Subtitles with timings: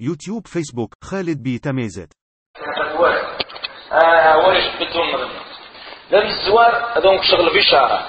[0.00, 2.12] يوتيوب فيسبوك خالد بي تميزت.
[3.92, 5.30] آه ورش بدون مغنى
[6.10, 8.06] لم الزوار هذون شغل بشارة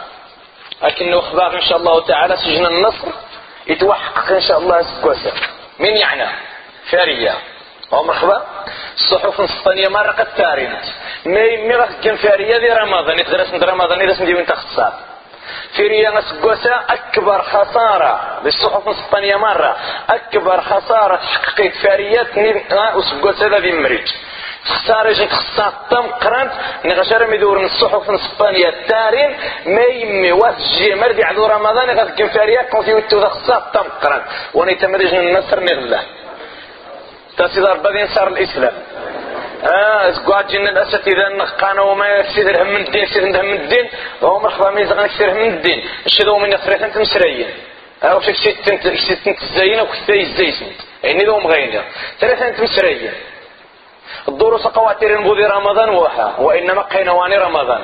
[0.84, 3.08] لكنه أخبار ان شاء الله تعالى سجن النصر
[3.68, 5.32] يتوحق ان شاء الله سكوسة
[5.80, 6.36] من يعني
[6.92, 7.38] فارية
[7.94, 8.46] أو مرحبا
[8.96, 10.84] الصحف السلطانية مرة قد تارينت
[11.26, 13.20] مي مي راح تكون فارية دي رمضان
[13.54, 14.52] من رمضان يدرس من انت
[15.50, 19.76] خصاب فيريا نسقوسا أكبر خسارة للصحف الإسبانية مرة.
[20.10, 22.28] أكبر خسارة تحققت فاريات
[22.96, 24.08] وسقوسا ذا ذي مريج.
[24.66, 26.52] خسارة جنت خسارة تم قرنت
[26.86, 32.70] نغشر مدور من الصحف الإسبانية التارين ما يمي واسجي مردي عدو رمضان غاد كن فاريات
[32.70, 34.24] كون في وتو ذا خسارة تم قرنت.
[34.54, 36.02] وني تمرج النصر نغلا.
[37.38, 38.74] تاسي ضربة صار الإسلام.
[39.64, 43.90] آه سكوات جن الاساتذه النقانه وما يسير هم الدين يسير هم الدين.
[44.22, 45.86] وهو مرحبا من يزغن كثير من الدين.
[46.06, 47.50] الشذو من يخرج أنت مسريين.
[48.04, 50.72] آه وش كسيت انت كسيت انت الزين وكثي الزيسن
[51.04, 51.84] يعني ذو مغينة
[52.20, 53.14] ثلاثة أنت مسريين.
[54.28, 57.82] الدروس قواتير نبوذي رمضان وها وإنما قينواني رمضان.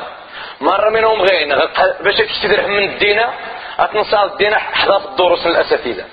[0.61, 1.55] مرة منهم غين
[1.99, 3.21] باش كسير من الدين
[3.79, 6.05] أتنصال الدين احداث الدروس الاساتذه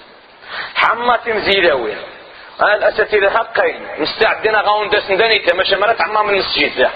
[0.75, 1.97] حماتي مزيداوين
[2.63, 6.91] الاساتذه حقين؟ مستعدين غاون داس نداني ماشي مرات عمام المسجد ذا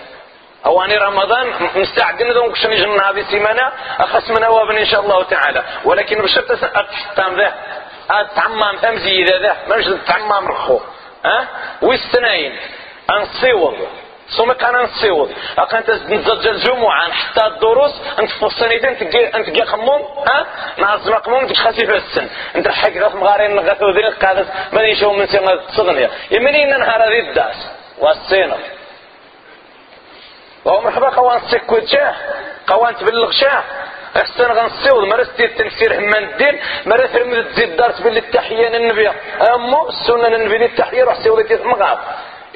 [0.66, 5.64] أواني رمضان مستعدين ذا وكش نجم هذه السيمانة؟ اخس من أوابن إن شاء الله تعالى.
[5.84, 7.54] ولكن بشرط اتحتام ذا.
[8.10, 9.56] اتعمم تمزي ذا.
[9.68, 10.80] ماش تعمم رخو.
[11.24, 11.48] ها
[11.82, 12.58] ويستناين.
[13.10, 13.88] انصيوض
[14.28, 18.30] سوما كان نصيوض اكن نزج الجمعة حتى الدروس انت
[19.34, 20.46] انت جي خموم ها
[21.18, 25.26] قموم انت خاسي في السن انت حق ذات مغارين نغثو ذي قادس ما يشوف من
[25.26, 28.56] سنة تصغنية يمني نهار هذه الداس والسينة
[30.64, 32.14] وهو مرحبا قوان تسكوت شاه
[32.66, 33.62] قوان تبلغ شاه
[34.16, 39.08] احسن غنصيوض مرة التنفير همان الدين مرة ترمي تزيد دارت باللي التحية للنبي
[39.54, 41.98] امو السنة للنبي التحية روح سيوضي تيثمغاب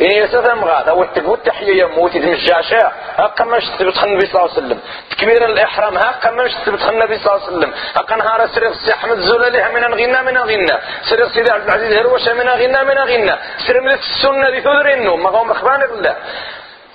[0.00, 4.60] إن يسافر مغاد أو التقوى التحية يموت يتمجاشا هكا ما تثبت النبي صلى الله عليه
[4.66, 4.78] وسلم.
[5.10, 7.72] تكبير الإحرام هكا ما تثبت النبي صلى الله عليه وسلم.
[7.96, 10.78] هكا نهار سرير السي أحمد الزلالي من غنى من غنى
[11.10, 13.36] سرير سيدي عبد العزيز هروشة من غنى من غنى
[13.80, 16.16] من السنة ذي ثذرينو ما هو مخبان الله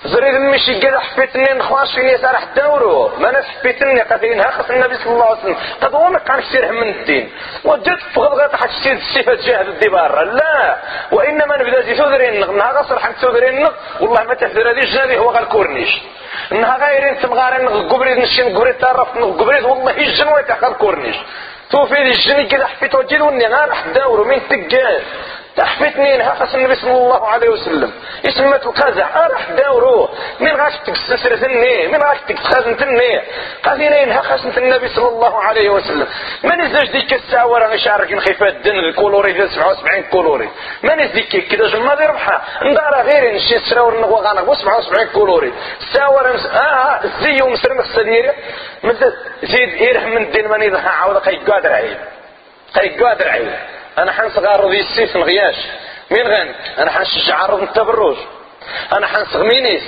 [0.06, 5.12] زريد مشي قد حبيتني نخواش فيني يسار دورو ما أنا حبيتني قاتلين خاص النبي صلى
[5.12, 5.56] الله عليه وسلم.
[5.82, 7.32] قد هو ما كان يصير من الدين.
[7.64, 10.76] وجدت فغض غاتا حتى تشيد الصفة جاهد الدي برا لا.
[11.12, 13.68] وإنما نبدأ زي ثودرين نها غصر حق ثودرين
[14.00, 14.70] والله ما تهدر.
[14.70, 16.02] هذه الجنابي هو غالكورنيش
[16.52, 21.16] انها غايرين تمغارين القبريد نشين قبريد تعرف القبريد والله الجنوة تحت الكورنيش
[21.70, 24.24] توفي الجني كذا حبيت وجيد وني غارح داورو.
[24.24, 25.02] مين تقال.
[25.56, 27.92] تحفتني نهاقص النبي صلى الله عليه وسلم.
[28.28, 30.08] اسمت القزع راح داورو
[30.40, 33.20] من غاش تكسسر ثني من غاش تكسخازن ثني
[33.64, 36.06] قاضينا ينهاقص النبي صلى الله عليه وسلم.
[36.44, 40.48] ما نزاج ديك الساعة ورا غيشارك نخيفات الدن؟ الكولوري ديال 77 كولوري.
[40.82, 45.52] ما نزديك كذا جمع دي ربحها ندار غير نشي سراور نغوى غانا 77 كولوري.
[45.80, 48.32] الساعة ورا آه زي ومسرم السديري
[49.42, 51.96] زيد يرحم من الدين ماني ضحى عاود قيقاد رعيل
[52.74, 53.52] قيقاد رعيل
[53.98, 55.56] أنا حنصغ عرض السيف نغياش
[56.10, 58.16] مين غن أنا حنشجع عرض التبرج
[58.92, 59.82] أنا حنصغ مينيس.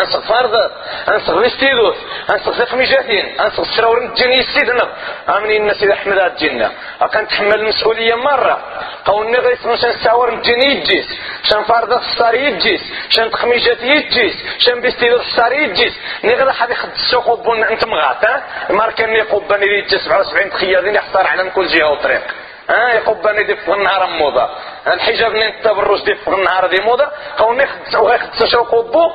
[0.00, 0.70] انصغ فرض
[1.08, 1.96] انصغ فيستيدوس
[2.30, 4.88] انصغ ثقم جاثين انصغ شراور الجني السيدنا
[5.28, 8.60] امني الناس إذا حمد الجنة اكن تحمل المسؤولية مرة.
[9.04, 11.06] قولني غيس شان ساور الجني يجيس.
[11.42, 12.80] شان فرض الصار يجيس.
[13.10, 14.34] شان تخميجات يجيس.
[14.58, 15.92] شان بيستيدوس الصار يجيس.
[16.24, 21.50] نغدا حد يخد السوق وبون أنت مغات ها؟ ماركن يقبني يجي 77 تخيادين يحصر على
[21.50, 22.43] كل جهة وطريق.
[22.70, 24.48] ها يقبني دي في النهار موضة.
[24.86, 27.08] الحجاب نين التبرج دي في النهار دي موضة.
[27.38, 29.10] قولني خد سوق وبو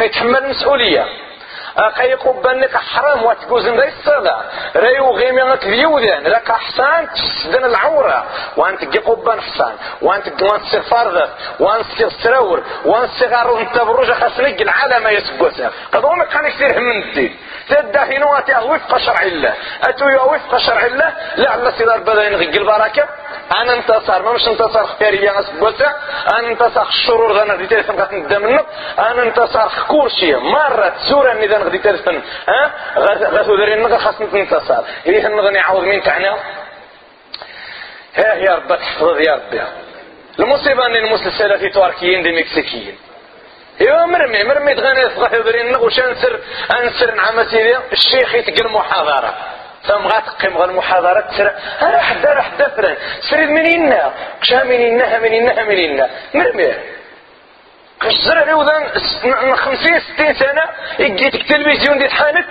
[0.00, 1.06] يتحمل المسؤولية
[1.76, 4.42] أخي قبانك حرام واتقوزن ذي الصلاة
[4.76, 8.24] ريو غيمي غك ذيوذن لك حسان تسدن العورة.
[8.56, 9.72] وانت قي قبان حسان
[10.02, 11.28] وانت وانت سيغ فرضة
[11.60, 17.36] وانت سيغ سراور وانت سيغ بروجة خسنك العالم يسقوسها قد هو كان كثير من الدين
[17.68, 19.54] تدهنوا أتي وفق شرع الله.
[19.88, 21.12] أتو وفق شرع الله.
[21.36, 23.08] لعل سيدار بدا ينغي البركة.
[23.60, 24.22] أنا انتصر.
[24.22, 25.96] ما مش انتصر خيرية اسقوسها
[26.38, 28.58] أنا انتصر الشرور ذا نغدي تلفن قد ندم
[28.98, 30.34] أنا انتصر كورشي.
[30.36, 32.72] مرة سورة نذا نغدي تلفن ها؟
[33.34, 36.30] غاثو ذرين نغا خاص نتصر إذا نغني عوض مين تعنى.
[38.16, 39.62] ها يا رب تحفظ يا ربي
[40.38, 42.98] المصيبة أن المسلسل السلفي تركيين دي مكسيكيين
[43.80, 46.40] ايوا مرمي مرمي تغني يصغح يدري وش أنسر
[46.80, 49.34] أنسر نعم سيدي؟ الشيخ يتقل محاضرة
[49.86, 51.52] ثم غتقيم غا المحاضرة تسرى
[51.82, 52.96] أنا حدا راه حدا فران
[53.30, 56.74] سريد منينا كشا منينا منينا منينا مرمي.
[58.00, 60.62] كش زرع ذان خمسين ستين سنة
[60.98, 62.46] يجيتك تلفزيون دي تحانت.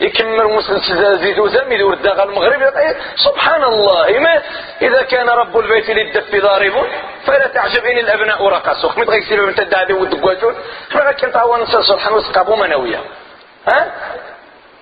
[0.00, 2.72] يكمل مسلسل زيد وزم يدور الداغ المغرب.
[3.16, 4.18] سبحان الله.
[4.18, 4.42] ما
[4.82, 6.86] إذا كان رب البيت للدف ضارب
[7.26, 10.54] فلا تعجبني الأبناء رقصوا خميت غيكسيبوا من تدعي ودقواجون
[10.90, 13.00] إحنا كنت هو نسأل سبحان وسقابو منوية.
[13.68, 13.92] ها؟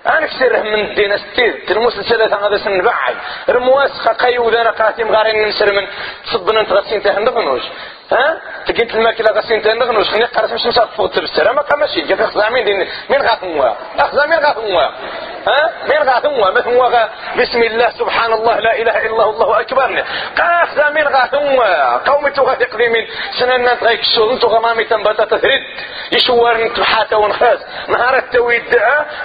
[0.07, 3.17] أنا كسر من الدين استيد المسلسلات هذا سن بعد.
[3.49, 5.87] رمواس قيو ذا قاتم غارين نسر من
[6.27, 7.03] تصبنا أنت غسين
[8.13, 12.65] ها؟ تقيت الماكلة غسين تهندغنوش خلينا قرأت مش مسافة فوق تبسر ما قامشي جاب خزامين
[12.65, 14.83] دين مين غاثموا اخزامين غاثموا
[15.47, 17.09] ها؟ مين غاثموا مثل هو
[17.39, 20.05] بسم الله سبحان الله لا إله إلا الله الله أكبر.
[20.39, 23.07] قاخ مين غاثموا قوم تغاثق من
[23.39, 25.63] سننا تغيك الشغل انتو غمامي تنبتا تثريد
[26.13, 27.59] يشوار نتبحاتا ونخاز.
[27.89, 28.63] نهار التويد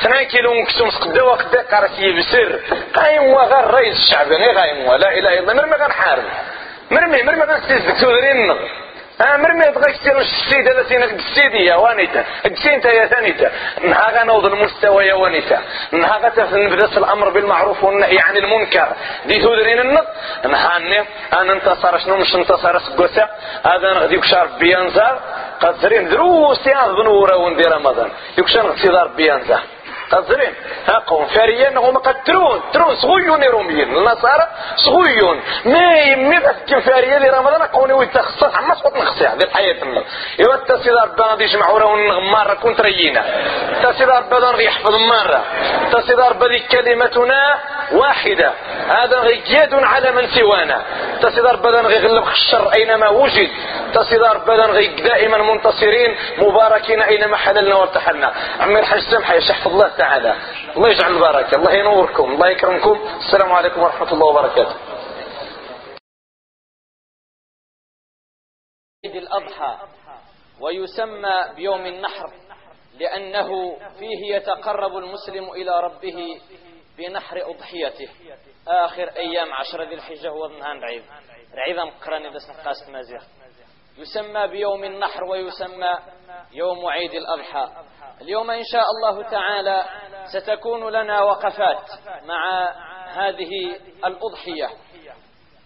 [0.01, 2.59] ثنان كيلو نكسو مسقدا وقدا قرسي بسر
[2.95, 5.53] قايم وغير رئيس الشعب غايم لا إله إلا الله.
[5.53, 6.23] مرمي غنحارب؟
[6.93, 8.51] مرمي مرمي غنستيزك تودرين
[9.21, 12.25] ها مرمي بغا كثير السيدة التي السيدي يا وانيتا.
[12.45, 13.51] السينتا يا ثانيتا.
[13.83, 15.61] نهاغا نوض المستوى يا وانيتا.
[15.91, 18.87] نهاغا نبدأ الأمر بالمعروف والنهي عن المنكر.
[19.25, 20.07] دي تودرين النط
[20.45, 20.99] نهاني
[21.33, 23.29] أنا انتصر شنو؟ مش انتصر سكوسا
[23.65, 25.19] هذا نغدي كشار بيانزار
[25.61, 28.09] قد سرين دروس يا بنورة وندي رمضان.
[28.37, 29.61] يكشار اقتدار بيانزار
[30.13, 30.53] تزرين.
[30.87, 34.45] ها قوم فاريين هم قتلون ترون صغيون روميين النصارى
[34.75, 40.03] صغيون ما يمي بس فاريين رمضان قوني ويتخصص عما صوت نخصي هذه الحياة الله
[40.39, 43.23] إيوا التسيد ربنا دي يجمعوا له مرة كنت رينا.
[43.69, 45.41] التسيد ربنا يحفظ مرة.
[45.85, 47.59] التسيد ربنا كلمتنا
[47.91, 48.49] واحدة.
[48.87, 50.85] هذا غياد على من سوانا.
[51.13, 53.49] التسيد ربنا غيغلب الشر أينما وجد.
[53.87, 58.33] التسيد ربنا غي دائما منتصرين مباركين أينما حللنا وارتحلنا.
[58.59, 60.35] عمي الحاج سمحة شحف الله تعالى.
[60.77, 63.07] الله يجعل البركة الله ينوركم الله يكرمكم.
[63.17, 64.75] السلام عليكم ورحمة الله وبركاته.
[69.05, 69.77] عيد الأضحى
[70.61, 72.29] ويسمى بيوم النحر
[72.99, 76.41] لأنه فيه يتقرب المسلم إلى ربه
[76.97, 78.09] بنحر أضحيته.
[78.67, 81.03] آخر أيام عشر ذي الحجة هو النهان رعيب
[81.55, 83.21] رعيبا مقراني دس نقاس مازيغ
[83.97, 85.93] يسمى بيوم النحر ويسمى
[86.51, 87.83] يوم عيد الأضحى.
[88.21, 89.85] اليوم إن شاء الله تعالى
[90.33, 91.89] ستكون لنا وقفات
[92.23, 92.69] مع
[93.07, 93.75] هذه
[94.05, 94.69] الأضحية.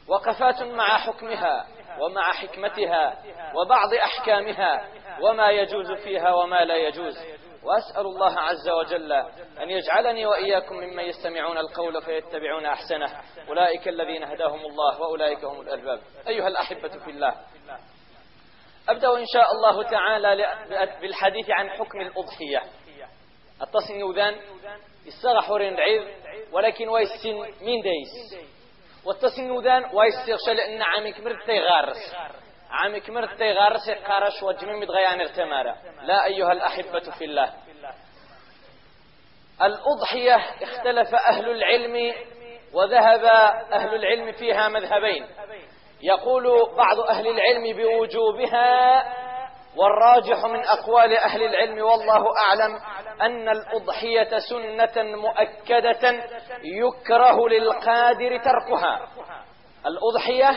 [0.08, 1.68] وقفات مع حكمها
[2.02, 3.24] ومع حكمتها
[3.56, 4.88] وبعض أحكامها
[5.22, 7.18] وما يجوز فيها وما لا يجوز.
[7.68, 9.12] وأسأل الله عز وجل
[9.62, 13.22] أن يجعلني وإياكم ممن يستمعون القول فيتبعون أحسنه.
[13.50, 17.36] أولئك الذين هداهم الله وأولئك هم الألباب أيها الأحبة في الله.
[18.90, 20.56] أبدأ إن شاء الله تعالى
[21.02, 22.62] بالحديث عن حكم الأضحية.
[23.62, 24.36] التصن يوذان
[25.06, 26.08] يستغح رعيض
[26.52, 28.46] ولكن ويسن مين دايس
[29.06, 32.16] والتصن يوذان ويستغش لأن عامي كمرت تيغارس
[32.72, 35.76] عامي كمرت تيغارس يقارش وجميم متغيان ارتمارا.
[36.02, 37.54] لا أيها الأحبة في الله.
[39.62, 42.14] الأضحية اختلف أهل العلم
[42.74, 43.26] وذهب
[43.74, 45.28] أهل العلم فيها مذهبين.
[46.02, 49.04] يقول بعض أهل العلم بوجوبها
[49.78, 52.80] والراجح من أقوال أهل العلم والله أعلم
[53.22, 56.24] أن الأضحية سنة مؤكدة
[56.64, 59.08] يكره للقادر تركها.
[59.88, 60.50] الأضحية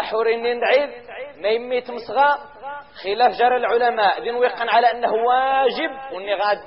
[0.00, 0.24] أحر
[0.60, 0.90] نعيد
[1.36, 2.38] ما يميت مصغى
[3.04, 4.20] خلاف جرى العلماء.
[4.20, 6.58] دين ويقن على أنه واجب وإني غاد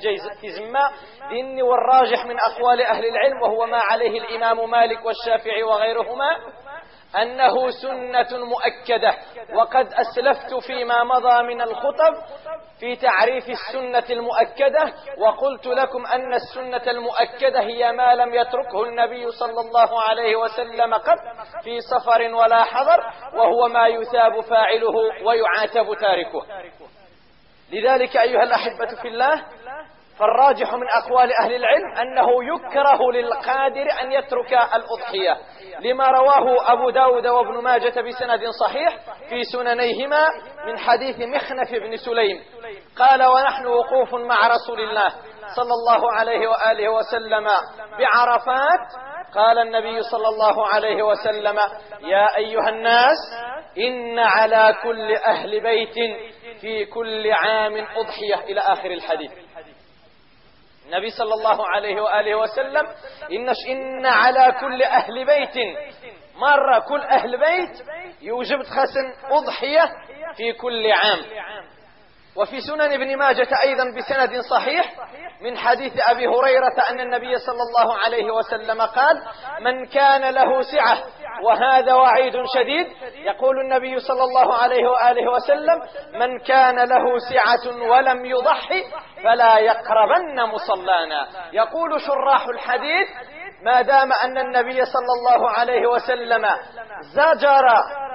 [0.42, 0.82] تزمى
[1.30, 6.38] ديني والراجح من أقوال أهل العلم وهو ما عليه الإمام مالك والشافعي وغيرهما.
[7.22, 9.14] أنه سنة مؤكدة.
[9.56, 12.14] وقد أسلفت فيما مضى من الخطب
[12.80, 19.62] في تعريف السنة المؤكدة وقلت لكم أن السنة المؤكدة هي ما لم يتركه النبي صلى
[19.62, 21.18] الله عليه وسلم قط
[21.64, 23.04] في سفر ولا حضر
[23.34, 24.94] وهو ما يثاب فاعله
[25.26, 26.46] ويعاتب تاركه.
[27.72, 29.44] لذلك أيها الأحبة في الله
[30.20, 35.38] فالراجح من أقوال أهل العلم أنه يكره للقادر أن يترك الأضحية.
[35.80, 38.96] لما رواه أبو داود وابن ماجة بسند صحيح
[39.30, 40.28] في سننيهما
[40.68, 42.40] من حديث مخنف بن سليم.
[43.00, 45.08] قال ونحن وقوف مع رسول الله
[45.56, 47.48] صلى الله عليه وآله وسلم
[48.00, 49.06] بعرفات
[49.36, 51.60] قال النبي صلى الله عليه وسلم
[52.02, 53.18] يا أيها الناس
[53.78, 55.94] إن على كل أهل بيت
[56.62, 58.44] في كل عام أضحية.
[58.52, 59.32] إلى آخر الحديث.
[60.86, 62.86] النبي صلى الله عليه وآله وسلم
[63.32, 65.78] إنش إن على كل أهل بيت
[66.36, 67.86] مرة كل أهل بيت
[68.22, 69.86] يوجب خسن أضحية
[70.38, 71.20] في كل عام.
[72.36, 74.94] وفي سنن ابن ماجة أيضا بسند صحيح
[75.42, 79.22] من حديث أبي هريرة أن النبي صلى الله عليه وسلم قال
[79.62, 80.98] من كان له سعة
[81.44, 82.88] وهذا وعيد شديد
[83.26, 85.82] يقول النبي صلى الله عليه وآله وسلم
[86.14, 88.84] من كان له سعة ولم يضحي
[89.24, 93.08] فلا يقربن مصلانا يقول شراح الحديث
[93.66, 96.46] ما دام أن النبي صلى الله عليه وسلم
[97.02, 97.66] زجر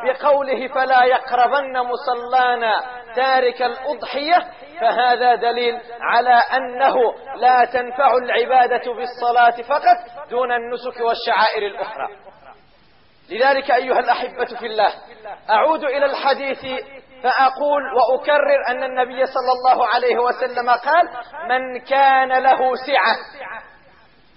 [0.05, 2.81] بقوله فلا يقربن مصلانا
[3.17, 4.39] تارك الأضحية
[4.81, 6.95] فهذا دليل على أنه
[7.37, 12.09] لا تنفع العبادة بالصلاة فقط دون النسك والشعائر الأخرى.
[13.31, 14.89] لذلك أيها الأحبة في الله
[15.51, 16.85] أعود إلى الحديث
[17.23, 21.09] فأقول وأكرر أن النبي صلى الله عليه وسلم قال
[21.49, 23.17] من كان له سعة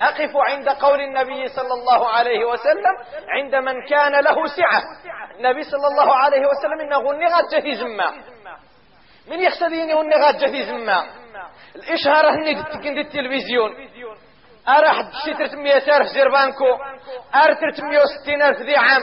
[0.04, 2.96] أقف عند قول النبي صلى الله عليه وسلم
[3.30, 4.84] عند من كان له سعة.
[5.38, 8.12] النبي صلى الله عليه وسلم إنه غنغت في زمة.
[9.28, 11.04] من يقصديني غنغت في زمة.
[11.76, 12.52] الإشهار هني
[12.98, 13.72] التلفزيون.
[14.68, 14.96] أراح
[15.26, 16.78] شي 300 ألف زير بانكو.
[17.36, 19.02] أر 360 ألف ذي عام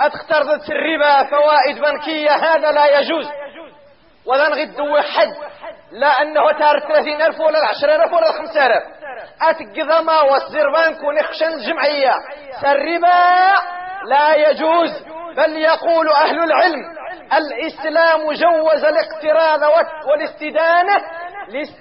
[0.00, 2.30] أتختار الربا فوائد بنكية.
[2.30, 3.26] هذا لا يجوز.
[4.26, 5.32] ولا نغد حد
[5.92, 9.01] لا أنه تار 30 ألف ولا 10 ألف ولا 5 ألف.
[9.42, 12.14] أتقضما والزربان ونخشن الجمعية
[12.64, 13.52] الربا
[14.08, 15.02] لا يجوز
[15.36, 16.80] بل يقول أهل العلم
[17.32, 19.60] الإسلام جوز الاقتراض
[20.08, 20.96] والاستدانة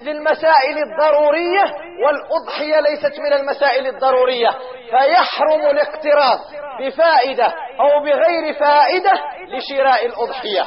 [0.01, 1.63] للمسائل الضرورية
[2.05, 4.49] والأضحية ليست من المسائل الضرورية.
[4.89, 6.39] فيحرم الاقتراض
[6.79, 7.45] بفائدة
[7.79, 9.11] أو بغير فائدة
[9.47, 10.65] لشراء الأضحية.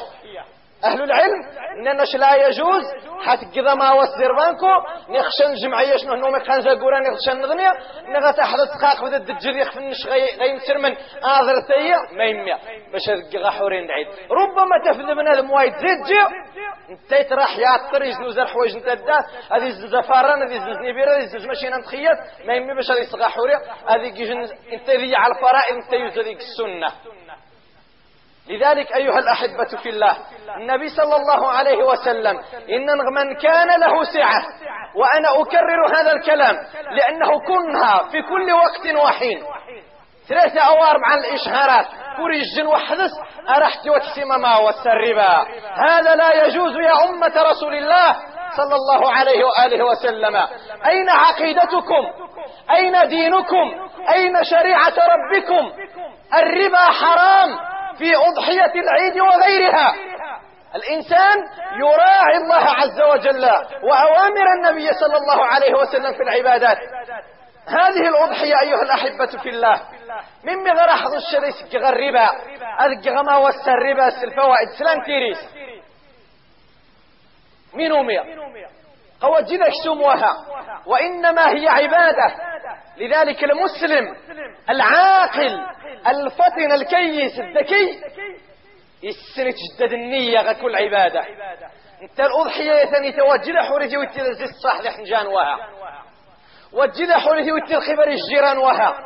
[0.85, 1.43] أهل العلم
[1.79, 2.85] إننا لا يجوز؟
[3.25, 4.67] حتى ما وسر بانكو
[5.09, 7.73] نخشن جمعية شنو نومي خانزا قورا نخشن نغنيا
[8.09, 12.59] نغا تحت تقاق بدا الدجر يخف النش غي نسر من آذر تيا ما يميا
[12.93, 16.21] باش هذا حورين دعيد ربما تفذ من هذا موايد زيد جي
[16.91, 19.19] انت راح يعطر يزنو زر حوايج انت دا
[19.53, 23.55] هذه زفاران هذه زنزني بيرا هذه زوج ماشي نتخيط ما يمي باش هذه يصغى حوري
[23.89, 24.43] هذه كيجن
[24.91, 26.89] ذي على الفرائض انت يوزديك السنة.
[28.49, 30.17] لذلك أيها الأحبة في الله
[30.57, 34.43] النبي صلى الله عليه وسلم إن من كان له سعة
[34.97, 36.55] وأنا أكرر هذا الكلام
[36.91, 39.43] لأنه كنها في كل وقت وحين.
[40.29, 41.87] ثلاثة أوار مع الإشهارات
[42.17, 43.11] كوريجن وحدث
[43.57, 48.17] أرحت وتسمى ما والسربا هذا لا يجوز يا أمة رسول الله
[48.57, 50.37] صلى الله عليه وآله وسلم.
[50.87, 52.05] أين عقيدتكم؟
[52.71, 55.73] أين دينكم؟ أين شريعة ربكم؟
[56.35, 57.74] الربا حرام.
[57.99, 59.95] في أضحية العيد وغيرها.
[60.75, 61.39] الإنسان
[61.81, 63.45] يراعي الله عز وجل
[63.83, 66.79] وأوامر النبي صلى الله عليه وسلم في العبادات.
[67.69, 69.81] هذه الأضحية أيها الأحبة في الله.
[70.45, 72.31] من مغرى حظ الشريس الربا
[72.81, 75.39] أذك غما وسر الربا الفوائد سلام تيريس
[77.75, 78.23] من أمير
[79.25, 80.45] هو جنك سموها
[80.87, 82.35] وإنما هي عبادة.
[82.97, 84.17] لذلك المسلم
[84.71, 85.67] العاقل
[86.07, 88.01] الفطن الكيس الذكي
[89.03, 91.25] يسن تجدد النية كل عبادة.
[92.03, 95.59] انت الأضحية ثاني توجد حورتي ويتلزي الصح لحنجان وها.
[96.73, 98.97] وجد حورتي ويتل الجيران وها.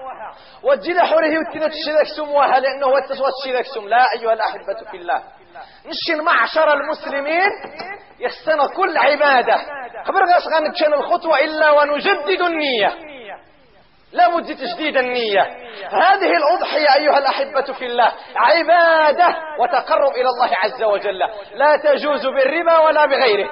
[0.62, 3.26] وجد حورتي ويتل تشيلك سم وها لأنه هو التسوى
[3.66, 5.22] سم لا أيها الأحبة في الله.
[5.86, 7.50] نشن معشر المسلمين
[8.20, 9.56] يستنى كل عبادة.
[10.04, 12.94] خبر غاس غنتشن الخطوة إلا ونجدد النية.
[14.12, 15.42] لا بد تجديد النية.
[15.90, 18.12] هذه الأضحية أيها الأحبة في الله.
[18.36, 21.18] عبادة وتقرب إلى الله عز وجل.
[21.54, 23.50] لا تجوز بالربا ولا بغيره.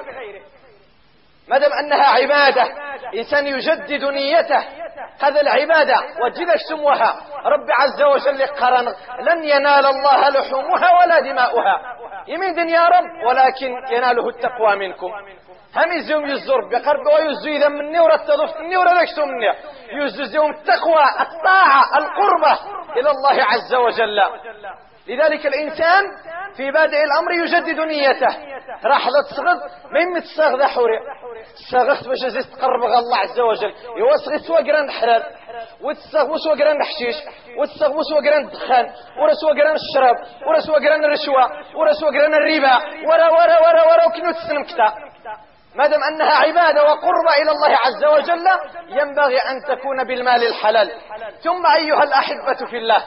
[1.47, 2.67] ما دام أنها عبادة
[3.15, 4.63] إنسان يجدد نيته.
[5.21, 11.81] هذا العبادة وجد سموها رب عز وجل قرن لن ينال الله لحومها ولا دماؤها.
[12.27, 15.11] يمين يا رب ولكن يناله التقوى منكم.
[15.75, 19.53] هم يزوم يزور بقرب ويزو إذا مني ورتضف مني وردكتو مني
[19.91, 22.59] يزوم التقوى الطاعة القربة
[22.97, 24.21] إلى الله عز وجل.
[25.07, 26.03] لذلك الإنسان
[26.57, 28.37] في بادئ الأمر يجدد نيته.
[28.85, 29.59] راح تصغد
[29.91, 30.23] ما يمت
[30.61, 30.99] حوري.
[31.71, 33.73] صغت باش زيد تقرب الله عز وجل.
[33.97, 35.23] يوصغ سوا قران حرار
[35.81, 37.15] وتسغ وسوا قران حشيش
[37.59, 38.85] وتسغ وسوا قران الدخان.
[39.21, 40.15] ورا سوا قران الشراب.
[40.47, 41.45] ورا سوا قران الرشوة.
[41.75, 42.75] ورا سوا قران الربا.
[43.07, 44.93] ورا ورا ورا ورا وكنو تسلم كتا
[45.75, 48.47] ما دام أنها عبادة وقرب إلى الله عز وجل
[48.89, 50.91] ينبغي أن تكون بالمال الحلال.
[51.43, 53.03] ثم أيها الأحبة في الله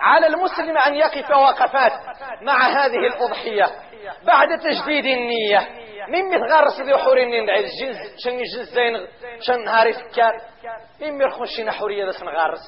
[0.00, 1.92] على المسلم أن يقف وقفات
[2.42, 3.66] مع هذه الأضحية
[4.26, 5.68] بعد تجديد النية.
[6.08, 9.06] من مثغار ذي حورين ندعي الجنز شن جنزين
[9.40, 10.32] شن هاري فكار.
[11.00, 12.60] من مرخون شنا حورية دس نغارس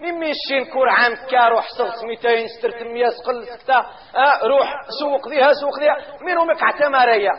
[0.00, 3.78] مين يشين كور عام كار وحصل سميتين سترت مية سقل سكتا
[4.16, 7.30] آه روح سوق ذيها سوق ذيها منهم اعتمارية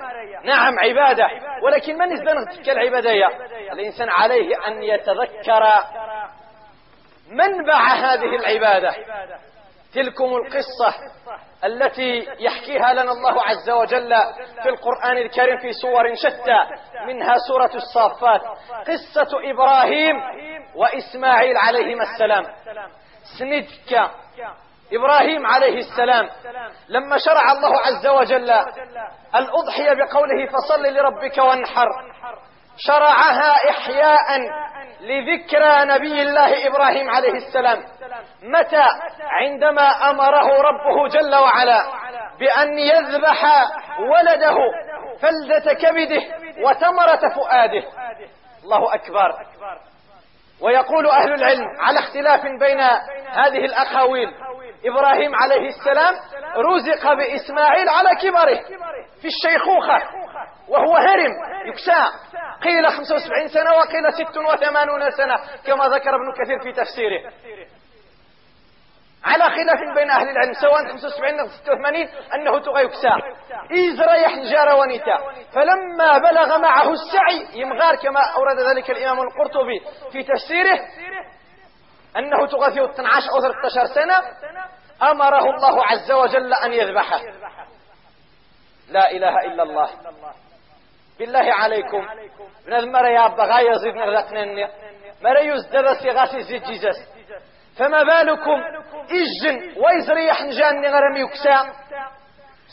[0.45, 1.27] نعم عبادة.
[1.65, 3.11] ولكن من يزدن تلك العبادة؟
[3.73, 5.63] الإنسان عليه أن يتذكر
[7.33, 8.95] منبع هذه العبادة؟
[9.93, 10.95] تلكم القصة
[11.65, 14.13] التي يحكيها لنا الله عز وجل
[14.63, 16.59] في القرآن الكريم في صور شتى
[17.07, 18.41] منها سورة الصافات.
[18.87, 20.15] قصة إبراهيم
[20.75, 22.43] وإسماعيل عليهما السلام.
[23.39, 24.11] سندك.
[24.93, 26.29] إبراهيم عليه السلام.
[26.89, 28.51] لما شرع الله عز وجل
[29.35, 31.87] الأضحية بقوله فصل لربك وانحر.
[32.77, 34.39] شرعها إحياء
[35.01, 37.83] لذكرى نبي الله إبراهيم عليه السلام.
[38.43, 38.85] متى؟
[39.21, 41.83] عندما أمره ربه جل وعلا
[42.39, 43.45] بأن يذبح
[43.99, 44.55] ولده
[45.21, 46.21] فلذة كبده
[46.63, 47.83] وتمرة فؤاده.
[48.63, 49.33] الله أكبر.
[50.61, 52.79] ويقول أهل العلم على اختلاف بين
[53.29, 54.29] هذه الأقاويل
[54.85, 56.13] إبراهيم عليه السلام
[56.55, 58.59] رزق بإسماعيل على كبره
[59.21, 60.01] في الشيخوخة
[60.67, 61.31] وهو هرم
[61.67, 62.03] يكسى.
[62.63, 67.31] قيل 75 سنة وقيل 86 سنة كما ذكر ابن كثير في تفسيره.
[69.25, 73.09] على خلاف بين أهل العلم سواء 75 أو 86 أنه تغى يكسى.
[73.71, 75.17] إذ ريح نجار ونتا
[75.53, 79.81] فلما بلغ معه السعي يمغار كما أورد ذلك الإمام القرطبي
[80.11, 80.79] في تفسيره
[82.17, 84.15] أنه تغى في 12 أو 13 سنة
[85.11, 87.21] أمره الله عز وجل أن يذبحه.
[88.89, 89.89] لا إله إلا الله.
[91.19, 92.07] بالله عليكم.
[92.67, 94.69] من المرة يا أبا يزيد نغلقنا
[95.23, 97.13] مرة يزدد سيغاسي زيد جيزس
[97.77, 98.61] فما بالكم؟
[99.11, 101.73] إجن ويزريح نجان غرم يكسا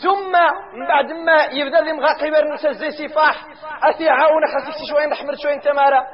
[0.03, 0.33] ثم
[0.75, 3.45] من بعد ما يبدأ لي مغا قبر نسزي سفاح
[3.83, 6.07] اثي عاون خسيت شوية نحمر شوية تمارا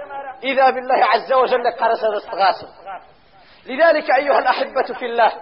[0.44, 2.16] إذا بالله عز وجل قرس هذا
[3.66, 5.32] لذلك أيها الأحبة في الله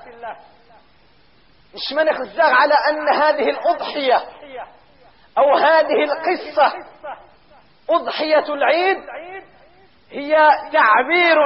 [1.75, 4.23] مش من الزاغ على أن هذه الأضحية
[5.38, 6.73] أو هذه القصة.
[7.90, 8.99] أضحية العيد
[10.11, 10.37] هي
[10.73, 11.37] تعبير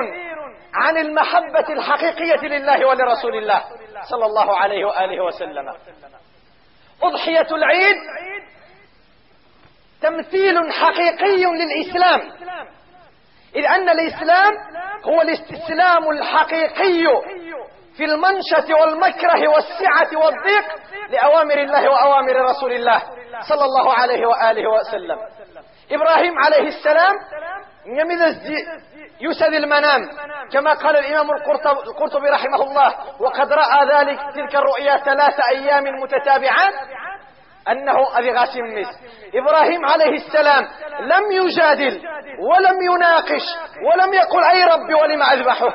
[0.74, 3.64] عن المحبة الحقيقية لله ولرسول الله
[4.10, 5.74] صلى الله عليه وآله وسلم.
[7.02, 7.96] أضحية العيد
[10.02, 12.20] تمثيل حقيقي للإسلام
[13.56, 14.54] إذ أن الإسلام
[15.04, 17.04] هو الاستسلام الحقيقي
[17.98, 20.64] في المنشة والمكره والسعة والضيق
[21.10, 23.02] لأوامر الله وأوامر رسول الله
[23.48, 25.18] صلى الله عليه وآله وسلم.
[25.92, 27.14] إبراهيم عليه السلام
[27.86, 28.36] يمد
[29.20, 30.00] يسد المنام
[30.52, 36.74] كما قال الإمام القرطبي رحمه الله وقد رأى ذلك تلك الرؤيا ثلاث أيام متتابعات
[37.68, 38.60] أنه أبي غاسم
[39.34, 40.68] إبراهيم عليه السلام
[41.00, 42.00] لم يجادل
[42.50, 43.42] ولم يناقش
[43.90, 45.68] ولم يقل أي ربي ولم أذبحه.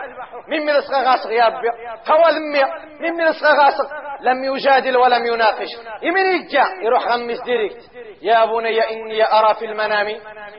[0.47, 1.69] من من أسغى غاسق يا ربي؟
[2.05, 3.87] قوال من من أسغى غاسق؟
[4.21, 5.69] لم يجادل ولم يناقش.
[6.01, 6.65] يمن يجا.
[6.83, 7.91] يروح غمس direct.
[8.21, 10.07] يا بني إني أرى في المنام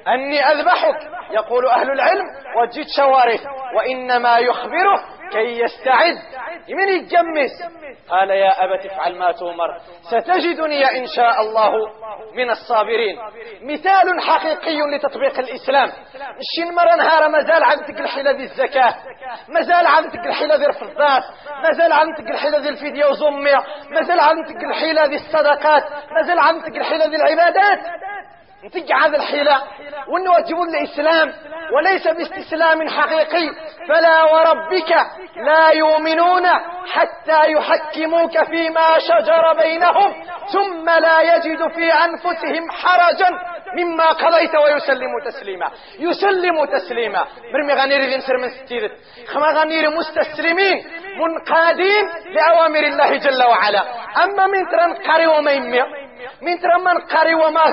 [0.09, 0.97] أني أذبحك.
[1.31, 2.25] يقول أهل العلم
[2.57, 3.41] وجد شوارث
[3.77, 6.17] وإنما يخبره كي يستعد.
[6.69, 7.63] يمن يتجمس؟
[8.09, 9.79] قال يا أبت افعل ما تؤمر.
[10.03, 11.71] ستجدني إن شاء الله
[12.35, 13.19] من الصابرين.
[13.63, 15.89] مثال حقيقي لتطبيق الإسلام.
[16.45, 18.95] الشين مرة نهار مازال عندك الحيلة ذي الزكاة.
[19.49, 21.23] مازال عندك الحيلة ذي الفضات
[21.63, 25.85] مازال عندك الحيلة ذي الفدية وزمية مازال عندك الحيلة ذي الصدقات.
[26.13, 27.79] مازال عندك الحيلة ذي العبادات.
[28.93, 29.63] هذا الحيلة
[30.09, 31.33] ونواجب الإسلام
[31.73, 33.51] وليس باستسلام حقيقي.
[33.89, 34.91] فلا وربك
[35.37, 36.47] لا يؤمنون
[36.93, 40.15] حتى يحكموك فيما شجر بينهم
[40.53, 43.29] ثم لا يجد في أنفسهم حرجا
[43.79, 45.71] مما قضيت ويسلم تسليما.
[45.99, 47.27] يسلم تسليما.
[47.53, 48.93] برمي غنير ذي من ستيرت.
[49.29, 50.87] خما غنير مستسلمين
[51.19, 53.83] منقادين لأوامر الله جل وعلا.
[54.25, 55.55] أما من ترن قري وما
[56.43, 57.65] من ترن من قري وما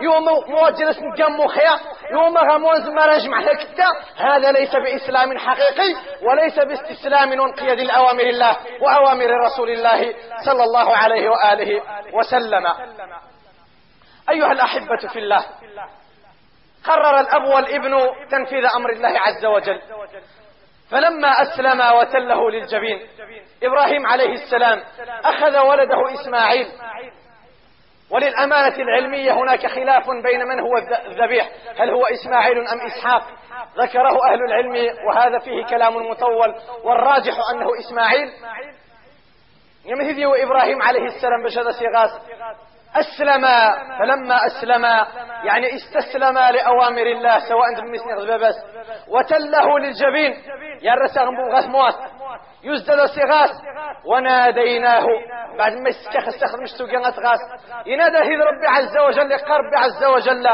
[0.00, 1.78] يوم موجلس نجم خيا
[2.12, 9.70] يوم غموز مرج محلكتا هذا ليس بإسلام حقيقي وليس باستسلام وانقياد لأوامر الله وأوامر رسول
[9.70, 11.82] الله صلى الله عليه وآله
[12.12, 12.66] وسلم.
[14.30, 15.44] أيها الأحبة في الله
[16.84, 17.98] قرر الأب والابن
[18.30, 19.80] تنفيذ أمر الله عز وجل.
[20.90, 23.08] فلما أسلم وتله للجبين
[23.62, 24.82] إبراهيم عليه السلام
[25.24, 26.66] أخذ ولده إسماعيل
[28.10, 33.22] وللأمانة العلمية هناك خلاف بين من هو الذبيح هل هو إسماعيل أم إسحاق؟
[33.78, 38.32] ذكره أهل العلم وهذا فيه كلام مطول والراجح أنه إسماعيل.
[39.84, 42.10] يمثل إبراهيم عليه السلام بشهادة سيغاس
[42.94, 43.46] أسلم
[43.98, 44.84] فلما أسلم
[45.44, 48.54] يعني استسلم لأوامر الله سواء بمثل غزبة بس
[49.08, 50.34] وتله للجبين.
[50.82, 51.94] يا الرسام غاث موات.
[52.68, 53.50] يزدد صغاس.
[54.04, 55.06] وناديناه
[55.58, 57.38] بعد ما يستخدم السوقين غاس
[57.86, 60.46] ينادى هذ ربي عز وجل قرب عز وجل.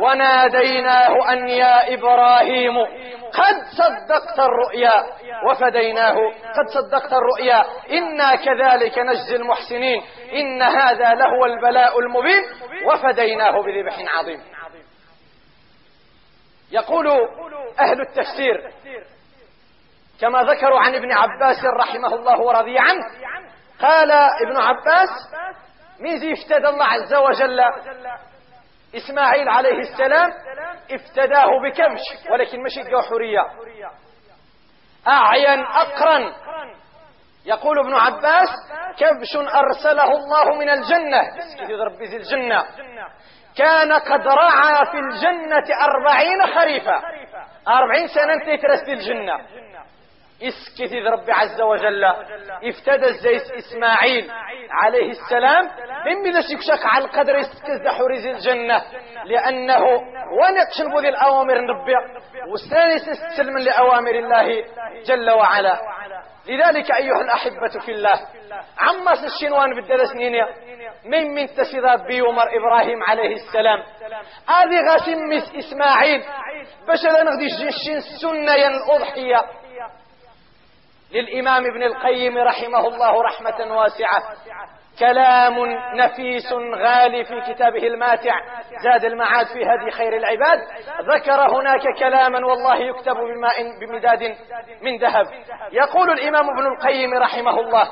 [0.00, 2.78] وناديناه أن يا إبراهيم
[3.32, 5.06] قد صدقت الرؤيا.
[5.46, 6.14] وفديناه
[6.56, 7.64] قد صدقت الرؤيا.
[7.90, 10.02] إنا كذلك نجزي المحسنين.
[10.32, 12.44] إن هذا لهو البلاء المبين.
[12.86, 14.40] وفديناه بذبح عظيم.
[16.70, 17.08] يقول
[17.80, 18.70] أهل التفسير
[20.20, 23.04] كما ذكروا عن ابن عباس رحمه الله ورضي عنه.
[23.80, 25.08] قال ابن عباس
[26.00, 27.60] ميزي افتدى الله عز وجل
[28.96, 30.30] إسماعيل عليه السلام
[30.90, 32.72] افتداه بكبش ولكن مش
[33.10, 33.46] حرية
[35.08, 36.32] أعين أقرن.
[37.44, 38.48] يقول ابن عباس
[38.98, 41.22] كبش أرسله الله من الجنة.
[41.86, 42.64] ربي الجنة.
[43.56, 47.02] كان قد رعى في الجنة أربعين خريفا
[47.68, 49.34] أربعين سنة تترس الجنة.
[50.42, 52.04] اسكت ربي عز وجل.
[52.64, 54.30] افتدى الزيت إسماعيل
[54.70, 55.64] عليه السلام.
[56.06, 58.82] من بذا شكشك على القدر يسكت حريز الجنة.
[59.24, 59.84] لأنه
[60.40, 61.92] ونقش ذي الأوامر ربي.
[62.52, 64.64] والثاني سيستلم لأوامر الله
[65.06, 65.80] جل وعلا.
[66.48, 68.20] لذلك أيها الأحبة في الله
[68.78, 70.46] عما الشنوان بالدرس نينيا
[71.04, 73.82] من من تسيضات بيومر إبراهيم عليه السلام.
[74.48, 76.24] هذه غاسم إسماعيل.
[76.88, 79.57] باش نغدي الشين السنة الأضحية
[81.12, 84.22] للإمام ابن القيم رحمه الله رحمة واسعة.
[84.98, 85.54] كلام
[85.94, 88.34] نفيس غالي في كتابه الماتع.
[88.84, 90.58] زاد المعاد في هدي خير العباد.
[91.02, 94.36] ذكر هناك كلاما والله يكتب بماء بمداد
[94.82, 95.26] من ذهب.
[95.72, 97.88] يقول الإمام ابن القيم رحمه الله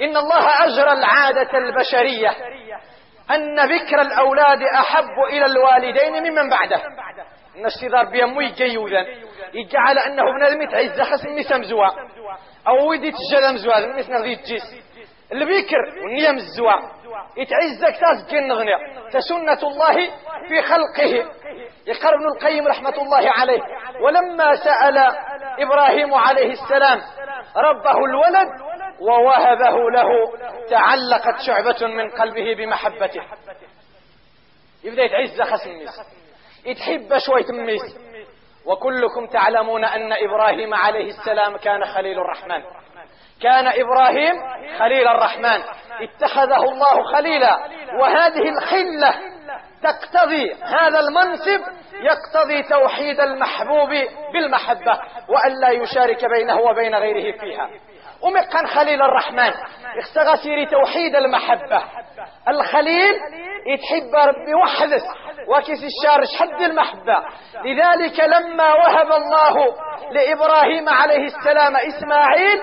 [0.00, 2.30] إن الله أجرى العادة البشرية
[3.30, 6.82] أن ذكر الأولاد أحب إلى الوالدين ممن بعده.
[7.62, 9.06] نشتي بيموي جيودا
[9.54, 11.88] يجعل أنه بنادم يتعز خس النساء مزوا
[12.68, 14.62] أو ودي تجلى مزوا الناس نغذي تجيس
[15.32, 16.72] البكر والنية مزوا
[17.36, 18.72] يتعزك تاز كن نغني
[19.12, 19.94] تسنة الله
[20.48, 21.30] في خلقه.
[21.86, 23.60] يقرأ ابن القيم رحمة الله عليه.
[24.00, 24.98] ولما سأل
[25.58, 27.00] إبراهيم عليه السلام
[27.56, 28.48] ربه الولد
[29.00, 30.08] ووهبه له
[30.70, 33.22] تعلقت شعبة من قلبه بمحبته.
[34.84, 36.04] يبدأ يتعز خس النساء
[36.66, 37.98] يتحب شوي تميس.
[38.66, 42.62] وكلكم تعلمون أن إبراهيم عليه السلام كان خليل الرحمن.
[43.42, 44.34] كان إبراهيم
[44.78, 45.62] خليل الرحمن.
[46.00, 47.58] اتخذه الله خليلا.
[48.00, 49.14] وهذه الخلة
[49.82, 51.60] تقتضي هذا المنصب
[52.00, 53.88] يقتضي توحيد المحبوب
[54.32, 57.70] بالمحبة وأن لا يشارك بينه وبين غيره فيها.
[58.22, 59.52] ومقا خليل الرحمن.
[59.98, 61.82] اختغسيري توحيد المحبة.
[62.48, 63.14] الخليل
[63.66, 65.02] يتحب ربي وحدث
[65.48, 67.16] وكيس الشارش حد المحبة.
[67.64, 69.76] لذلك لما وهب الله
[70.12, 72.60] لإبراهيم عليه السلام إسماعيل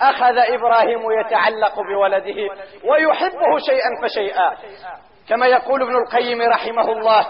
[0.00, 4.56] أخذ إبراهيم يتعلق بولده ويحبه شيئا فشيئا.
[5.28, 7.26] كما يقول ابن القيم رحمه الله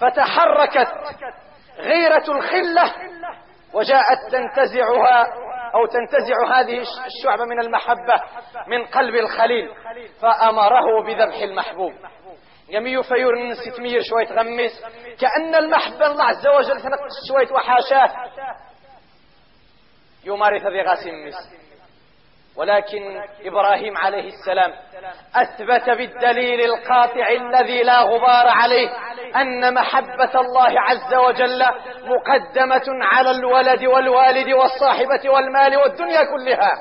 [0.00, 0.88] فتحركت
[1.78, 2.92] غيرة الخلة
[3.74, 5.26] وجاءت تنتزعها
[5.74, 8.14] أو تنتزع هذه الشعبة من المحبة
[8.66, 9.70] من قلب الخليل
[10.20, 11.92] فأمره بذبح المحبوب.
[12.68, 14.84] يمي فيور من ستمير شوية غمس
[15.20, 18.10] كأن المحبة الله عز وجل تنقص شوية وحاشاه.
[20.24, 21.34] يمارث ذي غاسم مس
[22.56, 24.72] ولكن إبراهيم عليه السلام
[25.34, 28.88] أثبت بالدليل القاطع الذي لا غبار عليه
[29.36, 31.62] أن محبة الله عز وجل
[32.04, 36.72] مقدمة على الولد والوالد والصاحبة والمال والدنيا كلها.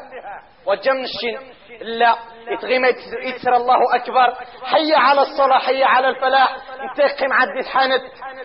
[0.65, 1.41] وجمش
[1.81, 2.15] لا
[2.47, 2.85] يتغيم
[3.25, 4.33] يتسر الله أكبر.
[4.63, 6.55] حي على الصلاة حي على الفلاح.
[6.81, 8.01] انتقم عدي حانت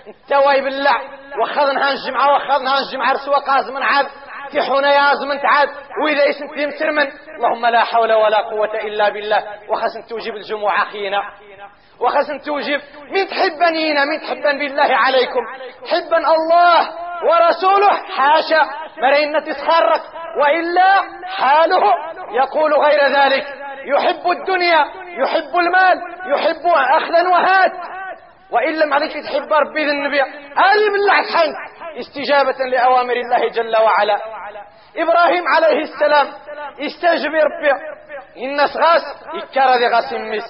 [0.07, 1.01] انتواي بالله.
[1.43, 4.07] وخذنا هالجمعة وخذنا هالجمعة رسوة قازم عاد.
[4.53, 5.69] تحونا يا زمن تعاد
[6.05, 9.45] وإذا اسم تيم من اللهم لا حول ولا قوة إلا بالله.
[9.69, 11.23] وخسن توجب الجمعة أخينا.
[12.01, 12.81] وخسن توجب
[13.11, 15.41] من تحبنينا من تحبن بالله عليكم.
[15.91, 16.89] حبا الله
[17.25, 18.69] ورسوله حاشا.
[19.03, 20.03] مرينا تسخرك
[20.41, 20.93] وإلا
[21.25, 21.95] حاله
[22.33, 23.45] يقول غير ذلك.
[23.85, 27.73] يحب الدنيا يحب المال يحب أخذا وهات.
[28.51, 30.21] وإن لم عليك تحب ربي ذي النبي
[30.57, 31.57] هذه بالله حنك
[32.01, 34.19] استجابة لأوامر الله جل وعلا.
[34.97, 36.27] إبراهيم عليه السلام
[36.81, 37.71] استجب ربي
[38.37, 39.03] الناس غاس
[39.35, 40.45] يكار ذي غاس مس.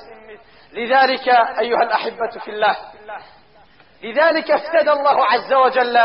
[0.72, 2.76] لذلك أيها الأحبة في الله
[4.02, 5.96] لذلك افتدى الله عز وجل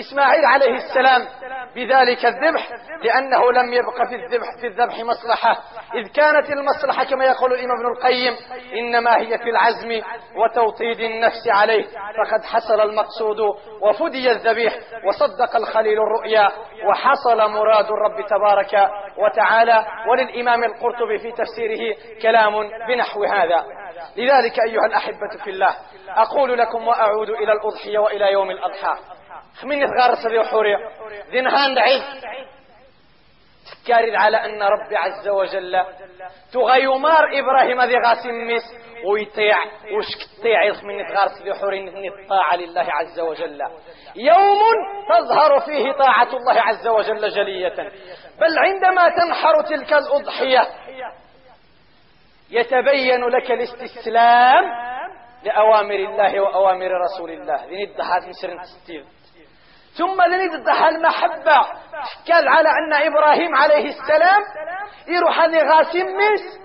[0.00, 1.26] إسماعيل عليه السلام
[1.74, 2.68] بذلك الذبح
[3.02, 5.62] لأنه لم يبق في الذبح في الذبح مصلحة.
[5.94, 8.36] إذ كانت المصلحة كما يقول الإمام ابن القيم
[8.78, 10.02] إنما هي في العزم
[10.36, 13.40] وتوطيد النفس عليه فقد حصل المقصود
[13.80, 14.74] وفدي الذبيح
[15.04, 16.48] وصدق الخليل الرؤيا
[16.88, 19.86] وحصل مراد الرب تبارك وتعالى.
[20.10, 22.52] وللإمام القرطبي في تفسيره كلام
[22.88, 23.64] بنحو هذا.
[24.16, 25.76] لذلك أيها الأحبة في الله
[26.08, 29.13] أقول لكم وأعود إلى الأضحية وإلى يوم الأضحى.
[29.60, 30.78] خمين يتغارس ذي حوريا
[31.30, 32.02] ذي نهان دعيد
[33.84, 35.84] تكارد على أن ربي عز وجل
[36.52, 38.62] تغيمار إبراهيم ذي غاسم ميس
[39.04, 43.60] ويطيع وش كطيع من يتغارس ذي حوري الطاعة لله عز وجل.
[44.16, 44.60] يوم
[45.08, 47.90] تظهر فيه طاعة الله عز وجل جلية.
[48.40, 50.68] بل عندما تنحر تلك الأضحية
[52.50, 54.64] يتبين لك الاستسلام
[55.44, 57.64] لأوامر الله وأوامر رسول الله.
[57.64, 59.04] ذي الضحات مسرن تستير
[59.98, 60.22] ثم
[60.54, 61.66] الضحى المحبة.
[62.32, 64.42] قال على أن إبراهيم عليه السلام
[65.08, 66.64] يروح غاسم ميس.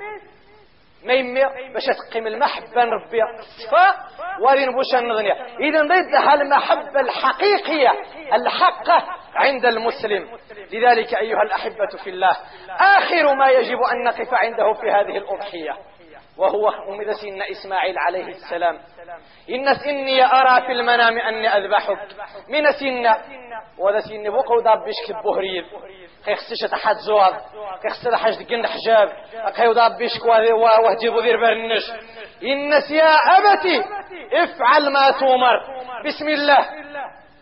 [1.03, 1.41] ما يمي
[1.73, 3.95] باش تقيم المحبة نربي الصفاء
[4.41, 7.91] وين بوش النغنية إذا ضدها المحبة الحقيقية
[8.33, 10.27] الحقة عند المسلم.
[10.71, 12.31] لذلك أيها الأحبة في الله
[12.79, 15.71] آخر ما يجب أن نقف عنده في هذه الأضحية.
[16.39, 18.79] وهو أمد سن إسماعيل عليه السلام.
[19.49, 21.97] إن إني أرى في المنام أني أذبحك.
[22.49, 23.05] من سن
[23.77, 25.65] وذا سن بوقو دابش كبهريد
[26.25, 27.33] خيخسش تحت زواد
[27.83, 29.09] خيخسش تحت دقن حجاب.
[29.73, 31.91] دابش كواذي وهجيب ذير برنش.
[32.43, 33.83] إن يا أبتي
[34.33, 35.59] افعل ما تؤمر
[36.05, 36.69] بسم الله.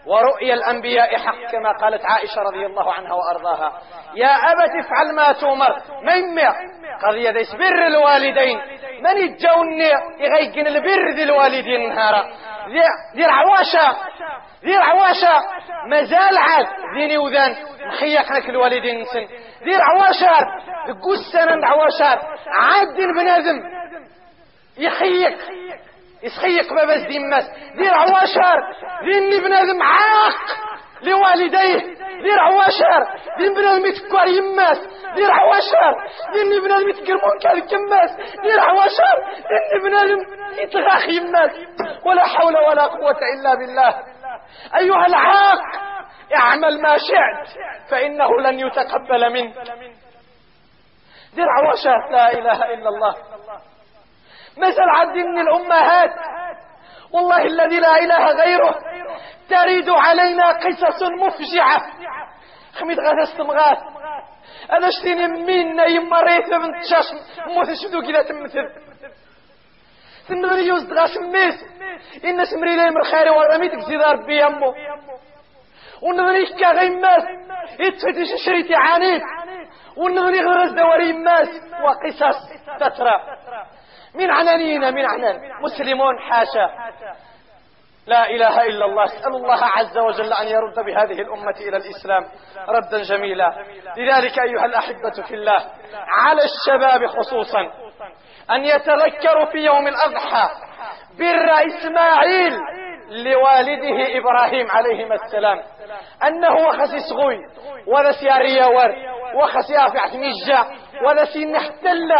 [0.07, 3.81] ورؤيا الأنبياء حق كما قالت عائشة رضي الله عنها وأرضاها.
[4.15, 6.39] يا أبت افعل ما تؤمر من
[7.03, 8.61] قضية بر الوالدين.
[9.01, 12.27] من يتجوني يغيقن البر ذي الوالدين نهارا.
[13.15, 13.97] ذي العواشة
[14.65, 15.43] ذي العواشة
[15.89, 17.55] مازال عاد ذي وذان
[17.85, 19.27] مخيقنك الوالدين نسن
[19.63, 20.45] ذي العواشة
[21.05, 23.59] قسنا عواشات عاد بنادم
[24.77, 25.37] يخيق
[26.23, 28.57] يسخيق بابا ديماس دير عواشر
[29.03, 30.41] دين بنادم عاق.
[31.01, 34.77] لوالديه دير عواشر دين بنادم يتكوار يماس
[35.15, 35.93] دير عواشر
[36.33, 39.15] دين بنادم يتكرمون كاد كماس دير عواشر
[39.71, 40.17] دين بنادم
[40.57, 41.51] يتغاخ يماس.
[42.05, 44.03] ولا حول ولا قوة إلا بالله.
[44.75, 45.61] أيها العاق
[46.35, 47.59] اعمل ما شئت
[47.91, 49.55] فإنه لن يتقبل منك.
[51.35, 53.15] دير عواشر لا إله إلا الله.
[54.57, 56.11] مثل عبد من الأمهات
[57.11, 58.75] والله الذي لا إله غيره
[59.49, 61.81] تريد علينا قصص مفجعة
[62.73, 63.29] خميد غاث.
[63.29, 63.77] استمغاث
[64.71, 67.05] أنا شتيني مين يما ريثة من تشاش
[67.47, 68.67] موث شدو كذا تمثل.
[70.27, 71.65] تنغري يوزد غاش ميس
[72.25, 74.73] إن سمري لي من خيري ورميت كزيد ربي يمو
[76.01, 77.23] ونغري كا غيماس
[77.79, 79.21] يتفتش شريتي عنيد
[79.97, 81.49] ونغري غرز دوري ماس.
[81.83, 82.37] وقصص
[82.79, 83.17] تترى.
[84.17, 85.39] من عنانين من عنان.
[85.61, 86.69] مسلمون حاشا.
[88.07, 89.03] لا إله إلا الله.
[89.03, 92.25] أسأل الله عز وجل أن يرد بهذه الأمة إلى الإسلام
[92.69, 93.63] ردا جميلا.
[93.97, 95.65] لذلك أيها الأحبة في الله
[96.07, 97.61] على الشباب خصوصا
[98.51, 100.49] أن يتذكروا في يوم الأضحى
[101.19, 102.53] بر إسماعيل
[103.09, 105.61] لوالده إبراهيم عليهما السلام.
[106.23, 107.37] أنه وخسي صغوي
[107.87, 108.95] ولا سيارية ور
[109.35, 110.65] وخسي أفعت مجة
[111.05, 112.11] ولا سينحتل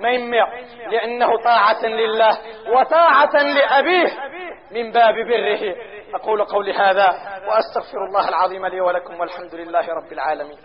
[0.00, 0.48] ما يمع
[0.90, 2.38] لأنه طاعة لله
[2.72, 4.12] وطاعة لأبيه
[4.70, 5.76] من باب بره.
[6.14, 7.08] أقول قولي هذا
[7.48, 10.58] وأستغفر الله العظيم لي ولكم والحمد لله رب العالمين.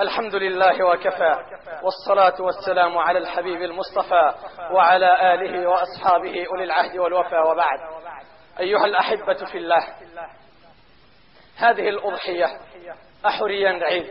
[0.00, 1.36] الحمد لله وكفى
[1.82, 4.34] والصلاة والسلام على الحبيب المصطفى
[4.72, 7.78] وعلى آله وأصحابه أولي العهد والوفى وبعد.
[8.60, 9.86] أيها الأحبة في الله
[11.56, 12.46] هذه الأضحية.
[13.26, 14.06] أحريا رعيد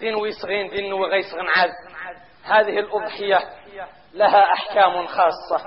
[0.00, 1.70] دين ويصغين دين وغيصغن عز
[2.44, 3.38] هذه الأضحية
[4.14, 5.64] لها أحكام خاصة.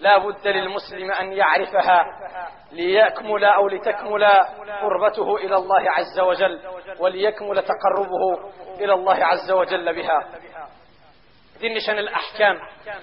[0.00, 2.04] لا بد للمسلم أن يعرفها.
[2.72, 4.24] ليكمل أو لتكمل
[4.82, 6.60] قربته إلى الله عز وجل
[6.98, 10.18] وليكمل تقربه إلى الله عز وجل بها.
[11.62, 12.58] دين نشان الأحكام.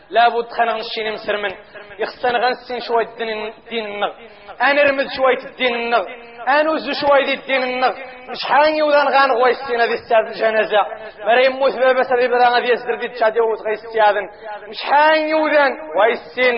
[0.10, 1.52] لا بد خنا نشين مسرمن.
[2.00, 3.08] يخصنا غنسين شوية
[3.70, 4.12] دين النغ.
[4.62, 6.06] أنا رمد شوية الدين النغ.
[6.48, 7.94] أنوز شوي الدين النغ.
[8.30, 10.78] مش حان يوذان غان غوي السينة ذي أستاذ الجنازة؟
[11.26, 14.26] مرا يموت بابا سبي بدا غادي يسدر دي تشادي ووت غي استياذن
[14.68, 16.56] مش حان يوذان واي السين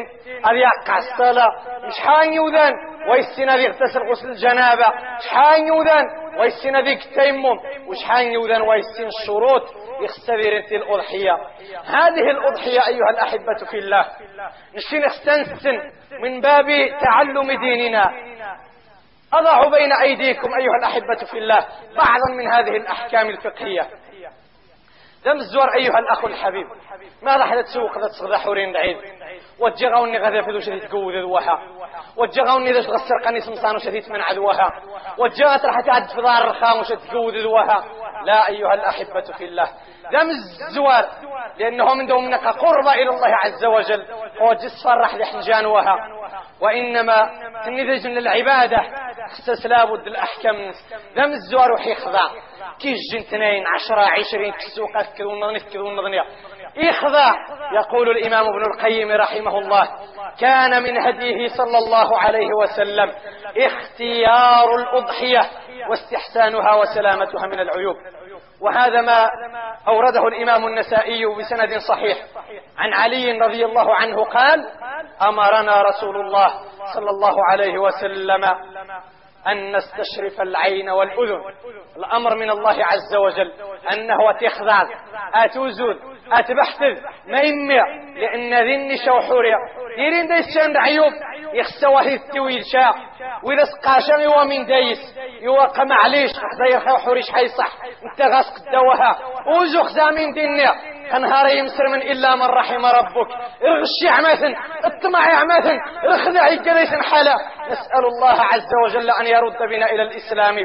[0.53, 1.51] يقع الصلاة.
[1.87, 2.73] مش حان يوذان
[3.09, 4.87] واي السين هذي يغتسل غسل الجنابة.
[5.19, 6.05] مش حان يوذان
[6.39, 7.59] ويسين ذيك التيمم.
[7.87, 9.63] وشحال يوذن ويسين الشروط؟
[10.01, 11.37] يختبر الأضحية.
[11.85, 14.05] هذه الأضحية أيها الأحبة في الله.
[14.75, 15.91] نشين استنسن
[16.21, 16.65] من باب
[17.01, 18.11] تعلم ديننا.
[19.33, 21.65] أضع بين أيديكم أيها الأحبة في الله
[21.95, 23.87] بعضا من هذه الأحكام الفقهية.
[25.25, 26.67] دم الزوار أيها الأخ الحبيب.
[27.21, 28.97] ما راح تسوق ذات صغدا حورين بعيد
[29.59, 31.59] وتجغوني غدا في ذو شديد قوة ذوها
[32.17, 34.71] وتجغوني ذا تغسر قني سمسان وشديد من عدوها
[35.17, 37.85] وتجغت راح تعد في دار الرخام وشديد قوة ذوها
[38.25, 39.69] لا أيها الأحبة في الله.
[40.11, 41.05] دم الزوار
[41.57, 44.05] لأنه من دومنك قرب إلى الله عز وجل.
[44.41, 45.95] هو جس فرح لحنجانوها
[46.61, 47.29] وإنما
[47.65, 48.81] تنذج من العبادة
[49.39, 50.71] استسلاب الأحكام
[51.15, 52.27] دم الزوار وحي خضع
[52.79, 56.25] كيش جن اثنين عشرة عشرين كسوقة كذون نظنف كذون نظنية
[56.77, 57.33] إخضع
[57.73, 59.87] يقول الإمام ابن القيم رحمه الله.
[60.39, 63.11] كان من هديه صلى الله عليه وسلم
[63.57, 65.41] اختيار الأضحية
[65.89, 67.95] واستحسانها وسلامتها من العيوب.
[68.61, 69.29] وهذا ما
[69.87, 72.17] أورده الإمام النسائي بسند صحيح.
[72.77, 74.69] عن علي رضي الله عنه قال
[75.21, 76.47] أمرنا رسول الله
[76.93, 78.45] صلى الله عليه وسلم
[79.47, 81.41] أن نستشرف العين والأذن.
[81.97, 83.51] الأمر من الله عز وجل
[83.93, 84.83] أنه تخضع
[85.33, 85.95] أتوزود
[86.31, 86.81] أتبحث
[87.27, 87.79] ما يمي
[88.15, 89.57] لأن ذني شوحوريا.
[89.95, 91.13] ديرين ديس شان عيوب.
[91.53, 92.95] يخسوا هي التويل شاء.
[93.43, 96.31] وإذا سقاشا يوا من دايس يوا معليش.
[96.31, 97.77] حتى يخاو حوريش حيصح.
[98.03, 99.19] انت غاسق الدوها.
[99.47, 100.90] وزو خزامين دينيا.
[101.15, 103.31] انهار يمسر من إلا من رحم ربك.
[103.63, 107.35] ارغشي عمثن اطمع عمثن اخذع قريش حلا
[107.69, 110.55] نسأل الله عز وجل أن يرد بنا إلى الإسلام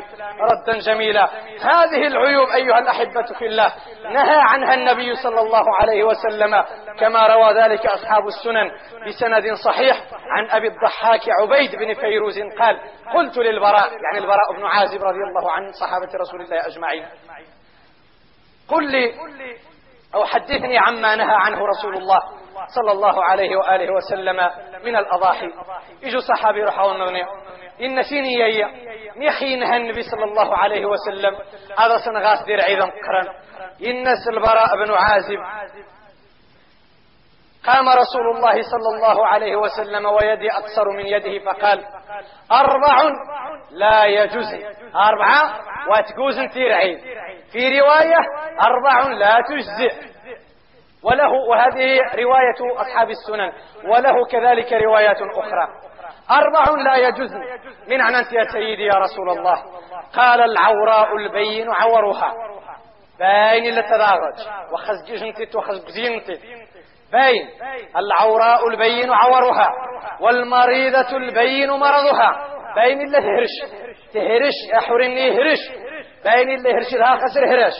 [0.41, 1.29] ردا جميلا.
[1.63, 3.73] هذه العيوب أيها الأحبة في الله.
[4.13, 6.65] نهى عنها النبي صلى الله عليه وسلم
[7.01, 8.71] كما روى ذلك أصحاب السنن
[9.07, 9.97] بسند صحيح
[10.31, 12.81] عن أبي الضحاك عبيد بن فيروز قال
[13.15, 17.07] قلت للبراء يعني البراء بن عازب رضي الله عن صحابة رسول الله أجمعين.
[18.69, 19.15] قل لي
[20.17, 22.21] أو حدثني عما نهى عنه رسول الله
[22.75, 24.37] صلى الله عليه وآله وسلم
[24.85, 25.51] من الأضاحي.
[26.03, 27.23] يجوا صحابي رحوا النغني
[27.81, 28.65] إن سيني
[29.17, 31.35] ميخي نهى النبي صلى الله عليه وسلم.
[31.79, 33.29] هذا سنغاس دير عيدا قرن
[33.87, 35.39] إنس البراء بن عازب.
[37.67, 41.85] قام رسول الله صلى الله عليه وسلم ويدي أقصر من يده فقال
[42.53, 43.03] أربع
[43.71, 44.55] لا يجوز.
[44.97, 46.99] أربعة وتجوز تيرعي
[47.53, 48.19] في رواية
[48.67, 50.17] أربع لا تجزئ.
[51.03, 53.53] وله وهذه رواية أصحاب السنن.
[53.91, 55.69] وله كذلك روايات أخرى.
[56.31, 57.31] أربع لا يجوز.
[57.89, 59.63] من عن أنت يا سيدي يا رسول الله.
[60.17, 62.35] قال العوراء البين عورها
[63.19, 63.79] باين
[65.09, 66.41] جنتت وخزق زينتت
[67.13, 67.49] باين
[67.97, 69.69] العوراء البين عورها
[70.21, 72.47] والمريضة البين مرضها.
[72.77, 73.73] باين اللي تهرش
[74.15, 75.59] تهرش أحرني هرش.
[76.25, 77.75] باين اللي هرش لها خسر هرش.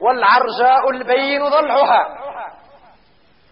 [0.00, 2.06] والعرجاء البين ضلعها.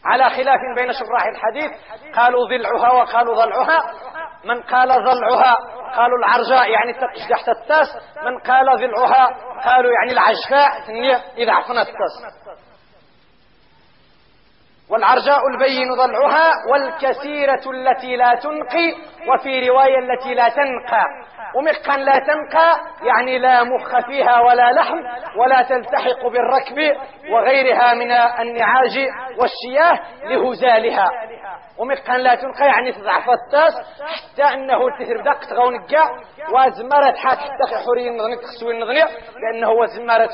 [0.04, 1.70] على خلاف بين شراح الحديث
[2.16, 3.81] قالوا ضلعها وقالوا ضلعها.
[4.44, 5.57] من قال ضلعها؟
[5.96, 6.92] قالوا العرجاء يعني
[7.31, 7.88] تحت التاس.
[8.22, 9.26] من قال ضلعها؟
[9.64, 10.70] قالوا يعني العجفاء.
[11.37, 12.38] إذا عفنا التاس
[14.90, 18.94] والعرجاء البين ضلعها والكثيرة التي لا تنقي
[19.29, 21.05] وفي رواية التي لا تنقى.
[21.55, 24.98] ومقا لا تنقى يعني لا مخ فيها ولا لحم
[25.37, 26.96] ولا تلتحق بالركب
[27.31, 31.11] وغيرها من النعاج والشياه لهزالها.
[31.79, 36.11] ومقا لا تنقى يعني تضعف التاس حتى أنه تثر دق تغونقع
[36.53, 39.05] وزمرت حات حتى حوري النظني تخسوي النظني
[39.42, 39.70] لأنه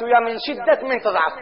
[0.08, 1.32] يا من شدة من تضعف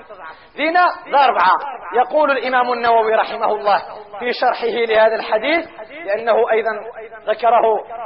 [0.57, 1.59] ذينا ضربعة.
[1.97, 3.79] يقول الإمام النووي رحمه الله
[4.19, 5.67] في شرحه لهذا الحديث
[6.07, 6.71] لأنه أيضا
[7.27, 7.63] ذكره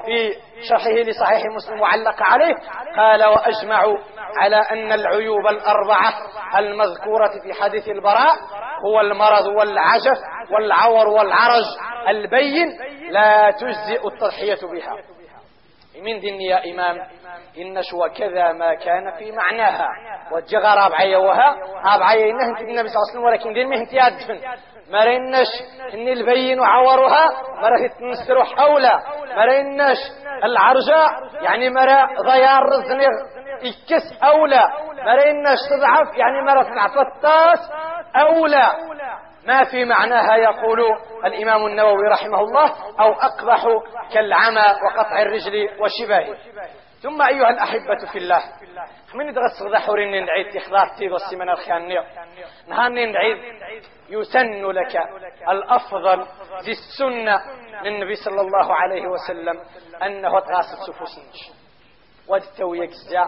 [0.07, 0.33] في
[0.69, 2.55] شرحه لصحيح مسلم وعلق عليه
[2.97, 3.99] قال وأجمعوا
[4.37, 6.13] على أن العيوب الأربعة
[6.59, 8.35] المذكورة في حديث البراء
[8.85, 10.19] هو المرض والعجف
[10.53, 11.65] والعور والعرج
[12.09, 12.69] البين
[13.11, 14.97] لا تجزئ التضحية بها.
[16.03, 16.97] من دين يا إمام
[17.59, 19.89] إن شو كذا ما كان في معناها
[20.33, 24.41] والجغر أبعي وها أبعي إنه النبي صلى الله عليه وسلم ولكن دين مهنت يدفن
[24.91, 25.47] مرينش
[25.95, 27.31] إن البين وعورها
[27.63, 29.03] مرة تنسر حولا.
[29.37, 29.97] مرينش
[30.45, 31.09] العرجاء
[31.43, 33.11] يعني مرة ضيار رزنغ
[33.63, 34.63] يكس أولى
[35.07, 37.71] مرينش تضعف يعني مرة تضعف التاس
[38.17, 38.73] أولى
[39.47, 40.81] ما في معناها يقول
[41.25, 43.65] الإمام النووي رحمه الله أو أقبح
[44.15, 46.37] كالعمى وقطع الرجل وشبهه
[47.03, 48.41] ثم أيها الأحبة في الله
[49.15, 49.79] من يدغس غدا
[50.21, 52.05] نعيد تخضار تيغسي من الخيانية
[52.69, 53.39] نهاني نعيد
[54.09, 54.97] يسن لك
[55.49, 56.25] الأفضل
[56.65, 57.41] في السنة
[57.83, 59.61] للنبي صلى الله عليه وسلم
[60.03, 61.56] أنه تغاسل سفوسنش.
[62.29, 63.27] ودتويك الزا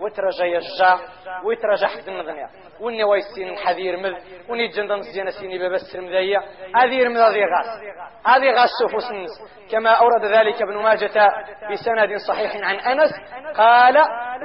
[0.00, 0.98] وترجى يجا
[1.44, 2.48] ويترجى حد النظنيا
[2.80, 4.14] وني ويسين حذير مذ
[4.48, 6.38] وني جندن زينا سيني بابا السرمذية
[6.76, 7.80] هذه رمذ هذه غاس.
[8.26, 9.30] هذه غاس سوفوس النس
[9.70, 11.30] كما أورد ذلك ابن ماجة
[11.72, 13.10] بسند صحيح عن أنس
[13.56, 13.94] قال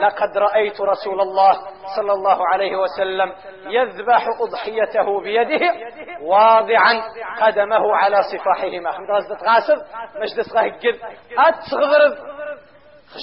[0.01, 1.53] لقد رأيت رسول الله
[1.95, 3.33] صلى الله عليه وسلم
[3.67, 5.71] يذبح أضحيته بيده
[6.21, 7.01] واضعا
[7.41, 8.89] قدمه على صفاحهما.
[8.89, 9.75] غزة غاسر
[10.15, 10.99] مجلس غهجد
[11.37, 12.34] أتغضرب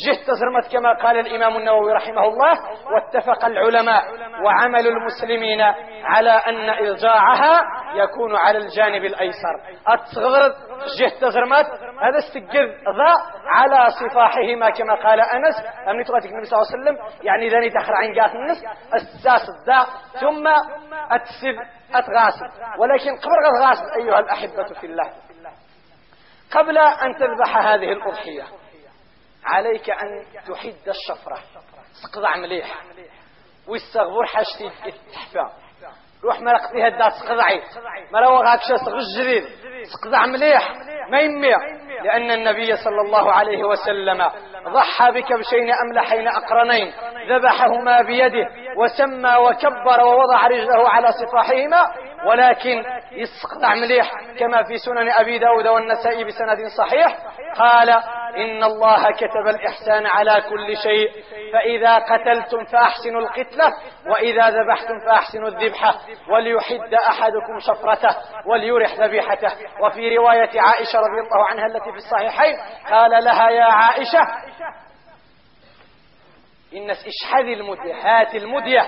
[0.07, 2.53] جهت تزرمت كما قال الإمام النووي رحمه الله
[2.93, 4.03] واتفق العلماء
[4.45, 5.61] وعمل المسلمين
[6.05, 7.62] على أن إرجاعها
[7.95, 9.55] يكون على الجانب الأيسر.
[9.88, 10.53] التغضرد
[11.01, 11.66] جهت تزرمت
[12.03, 13.14] هذا استقر ذا
[13.47, 15.55] على صفاحهما كما قال أنس
[15.88, 18.64] أمني تغاتك النبي صلى الله عليه وسلم؟ يعني ذاني تخر عن قات النس
[18.95, 19.86] الساس الدا
[20.20, 20.47] ثم
[21.11, 21.57] أتسب
[21.95, 22.49] أتغاسل.
[22.78, 25.11] ولكن قبل غاسل أيها الأحبة في الله
[26.53, 28.61] قبل أن تذبح هذه الأضحية
[29.45, 31.38] عليك أن تحد الشفرة.
[32.03, 32.74] تقضع مليح.
[33.68, 35.53] ويستغفر حاجتي التحفة
[36.24, 37.62] روح مرقتي هدا تقضعي
[38.12, 39.45] مروغ هكشا صغر جديد
[39.93, 40.72] تقضع مليح.
[41.11, 41.55] ما يمي
[42.05, 44.28] لأن النبي صلى الله عليه وسلم
[44.68, 46.93] ضحى بكبشين أملحين أقرنين.
[47.28, 51.86] ذبحهما بيده وسمى وكبر ووضع رجله على صفاحهما.
[52.26, 54.11] ولكن يسقطع مليح.
[54.38, 57.16] كما في سنن أبي داود والنسائي بسند صحيح.
[57.57, 58.03] قال
[58.37, 61.11] إن الله كتب الإحسان على كل شيء
[61.53, 63.72] فإذا قتلتم فأحسنوا القتلة
[64.07, 65.95] وإذا ذبحتم فأحسنوا الذبحة
[66.28, 68.16] وليحد أحدكم شفرته
[68.47, 69.53] وليرح ذبيحته.
[69.80, 72.57] وفي رواية عائشة رضي الله عنها التي في الصحيحين
[72.91, 74.20] قال لها يا عائشة
[76.75, 78.83] الناس اشحذي المدية هات المدية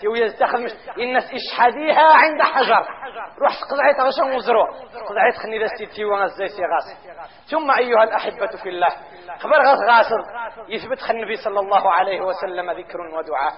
[0.00, 0.66] تيو يستخدم
[0.98, 2.86] الناس اشحذيها عند حجر.
[3.38, 4.66] روح تقضعي تغشى وزرو.
[4.66, 7.16] تقضعي تخني ذا ستي وغزي سيغاس
[7.50, 8.88] ثم أيها الأحبة في الله
[9.38, 10.22] خبر غاس غاسر
[10.68, 13.52] يثبت النبي صلى الله عليه وسلم ذكر ودعاء.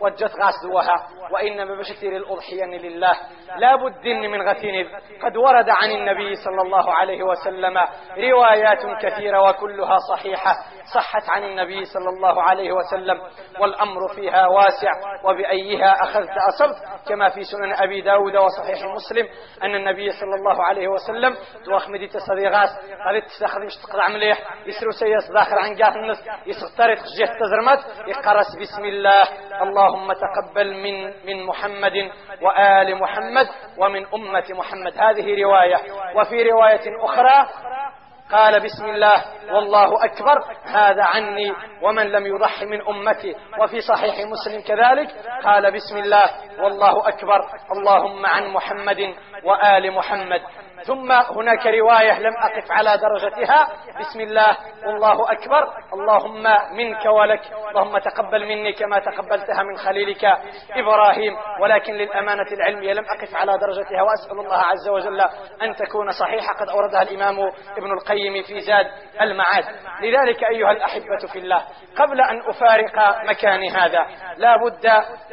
[0.00, 3.12] وجت غاسدوها وإنما بشكل الأضحية لله
[3.58, 4.88] لا بد من غثين
[5.22, 7.78] قد ورد عن النبي صلى الله عليه وسلم
[8.18, 10.52] روايات كثيرة وكلها صحيحة.
[10.94, 13.20] صحت عن النبي صلى الله عليه وسلم
[13.60, 14.90] والأمر فيها واسع
[15.24, 16.76] وبأيها أخذت أصبت.
[17.08, 19.28] كما في سنن أبي داود وصحيح مسلم
[19.62, 22.68] أن النبي صلى الله عليه وسلم توخمدي تصدي غاس
[23.06, 28.84] قد تستخدم تقطع مليح يسرو سياس داخل عن قاف النس يسغطرت خجيه تزرمت يقرس بسم
[28.84, 29.22] الله
[29.62, 32.10] اللهم تقبل من من محمد
[32.42, 33.46] وآل محمد
[33.78, 34.92] ومن أمة محمد.
[34.98, 35.76] هذه رواية.
[36.16, 37.46] وفي رواية أخرى
[38.32, 41.52] قال بسم الله والله أكبر هذا عني
[41.82, 45.08] ومن لم يضح من أمتي وفي صحيح مسلم كذلك
[45.44, 46.24] قال بسم الله
[46.58, 47.40] والله أكبر
[47.72, 49.14] اللهم عن محمد
[49.44, 50.40] وآل محمد
[50.86, 53.68] ثم هناك رواية لم أقف على درجتها.
[54.00, 54.56] بسم الله.
[54.86, 55.68] والله أكبر.
[55.92, 56.42] اللهم
[56.76, 57.40] منك ولك.
[57.68, 60.24] اللهم تقبل مني كما تقبلتها من خليلك
[60.72, 61.36] إبراهيم.
[61.60, 64.02] ولكن للأمانة العلمية لم أقف على درجتها.
[64.02, 65.20] وأسأل الله عز وجل
[65.62, 66.54] أن تكون صحيحة.
[66.60, 67.38] قد أوردها الإمام
[67.76, 68.86] ابن القيم في زاد
[69.20, 69.64] المعاد.
[70.02, 71.62] لذلك أيها الأحبة في الله
[71.98, 74.06] قبل أن أفارق مكاني هذا
[74.36, 74.86] لا بد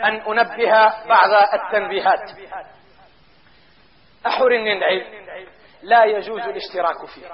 [0.04, 0.72] أن أنبه
[1.10, 2.20] بعض التنبيهات.
[4.26, 5.26] أحر النعيم
[5.84, 7.28] لا يجوز الاشتراك فيه.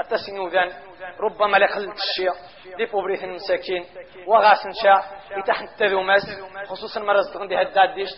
[0.00, 0.72] التسنو ذن
[1.20, 2.32] ربما لقلت الشيء
[2.76, 3.86] دي بوبريث المساكين
[4.26, 6.22] وغاس نشاء يتحن التذوماس
[6.66, 8.08] خصوصا مرز تغندي هداد ديش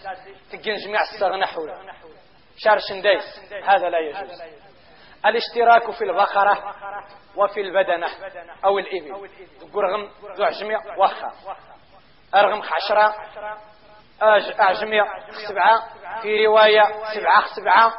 [0.52, 1.92] تجين جميع السغنى حوله
[2.56, 4.42] شارش دايس هذا لا يجوز.
[5.26, 6.74] الاشتراك في البقرة
[7.36, 8.08] وفي البدنة
[8.64, 9.28] أو الإبل.
[9.74, 11.32] قرغم ذو عجمية وخا
[12.34, 13.14] أرغم عشرة
[14.60, 15.04] أعجمية
[15.48, 15.82] سبعة.
[16.22, 16.82] في رواية
[17.14, 17.92] سبعة سبعة.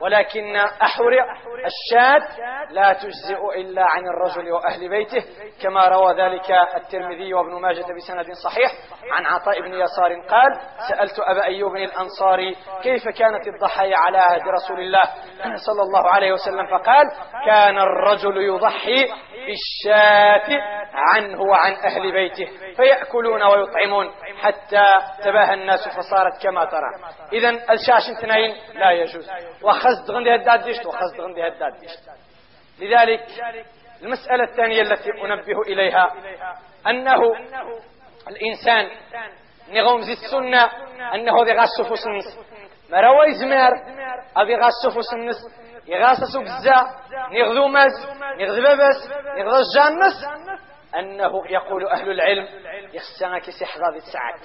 [0.00, 1.26] ولكن أحرق
[1.64, 2.28] الشاة
[2.70, 5.24] لا تجزئ إلا عن الرجل وأهل بيته
[5.62, 8.72] كما روى ذلك الترمذي وابن ماجة بسند صحيح
[9.12, 14.80] عن عطاء بن يسار قال سألت أبا أيوب الأنصاري كيف كانت الضحايا على عهد رسول
[14.80, 15.02] الله
[15.66, 17.06] صلى الله عليه وسلم؟ فقال
[17.46, 19.06] كان الرجل يضحي
[19.46, 20.60] بالشاة
[20.94, 24.10] عنه وعن أهل بيته فيأكلون ويطعمون
[24.42, 24.84] حتى
[25.24, 26.90] تباهى الناس فصارت كما ترى.
[27.32, 29.30] إذا الشاش اثنين لا يجوز.
[29.62, 32.00] وخزد غندي هداد ديشت وخزد غندي هداد ديشت.
[32.78, 33.26] لذلك
[34.02, 36.14] المسألة الثانية التي أنبه إليها
[36.86, 37.20] أنه
[38.28, 38.90] الإنسان
[39.70, 40.64] نغوم زي السنة
[41.14, 42.38] أنه ذي غاسو فسنس
[42.90, 43.72] ما روى زمار
[44.38, 45.36] أذي غاسو فسنس
[45.86, 46.90] يغاسسو بزا
[47.32, 50.24] نغذو مز نغذ ببس نغذ الجانس
[50.98, 52.48] أنه يقول أهل العلم
[52.92, 54.40] يخسانك سحظة ذي ساعة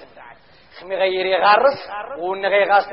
[0.80, 2.84] خمي غير يغرس ونغي غاس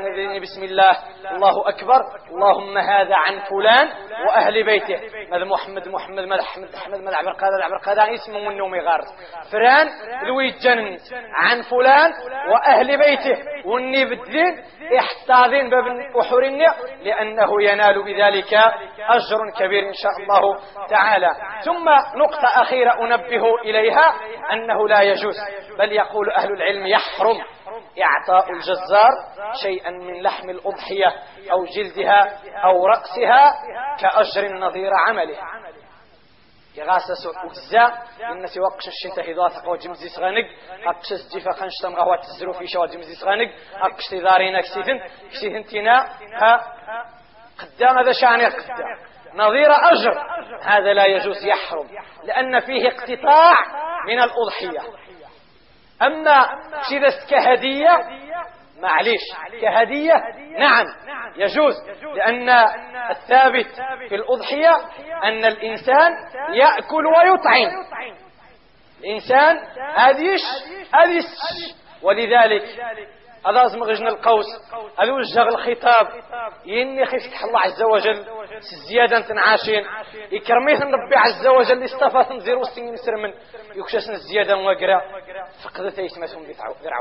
[0.41, 0.97] بسم الله
[1.31, 2.01] الله أكبر.
[2.31, 3.89] اللهم هذا عن فلان
[4.27, 4.99] وأهل بيته.
[5.31, 9.07] ماذا محمد محمد ماذا أحمد أحمد ماذا عبر قادة عبر قادة اسمه من نوم يغرس
[9.51, 9.88] فران
[10.27, 10.97] لوي جن
[11.34, 12.11] عن فلان
[12.51, 13.43] وأهل بيته.
[13.65, 14.63] وني بالدين
[14.99, 16.65] إحتاذين باب وحورين
[17.03, 18.53] لأنه ينال بذلك
[18.99, 20.59] أجر كبير إن شاء الله
[20.89, 21.29] تعالى.
[21.65, 24.13] ثم نقطة أخيرة أنبه إليها
[24.53, 25.36] أنه لا يجوز
[25.79, 27.38] بل يقول أهل العلم يحرم.
[28.01, 29.11] إعطاء الجزار
[29.63, 31.07] شيئا من لحم الأضحية
[31.51, 33.53] أو جلدها أو رأسها
[33.99, 35.38] كأجر نظير عمله.
[36.75, 37.93] يغاسس وكزا
[38.31, 40.45] الناس وقش الشتاء إذا ثقوا جمزي سغانق
[40.86, 44.99] أقش الجفا خنشتم غوا تزرو في شوال جمزي سغانق أقش تدارينا كسيثن
[45.31, 46.09] كسيثن تينا.
[46.34, 46.73] ها
[47.61, 48.97] قدام هذا شعني قدام
[49.34, 50.23] نظير أجر.
[50.61, 51.88] هذا لا يجوز يحرم
[52.23, 53.55] لأن فيه اقتطاع
[54.07, 54.81] من الأضحية.
[56.05, 56.45] أما
[56.89, 57.97] شذا كهدية
[58.81, 59.21] معليش
[59.61, 60.13] كهدية
[60.59, 60.85] نعم
[61.35, 61.73] يجوز
[62.15, 62.49] لأن
[63.09, 63.67] الثابت
[64.09, 64.75] في الأضحية
[65.23, 66.11] أن الإنسان
[66.53, 67.85] يأكل ويطعم.
[68.99, 69.57] الإنسان
[69.95, 70.41] هذيش
[72.01, 72.63] ولذلك
[73.45, 74.45] هذا لازم غجنا القوس.
[74.99, 76.07] هذا وجه الخطاب.
[76.65, 78.25] يني خفتح الله عز وجل.
[78.89, 79.85] زيادة تنعاشين
[80.31, 81.83] يكرميه ربي عز وجل.
[81.83, 83.33] استفى تنزير وستين سر من.
[83.75, 85.01] يكشسن الزيادة وقرا
[85.63, 86.43] فقدت يسمسهم
[86.83, 86.99] ذرع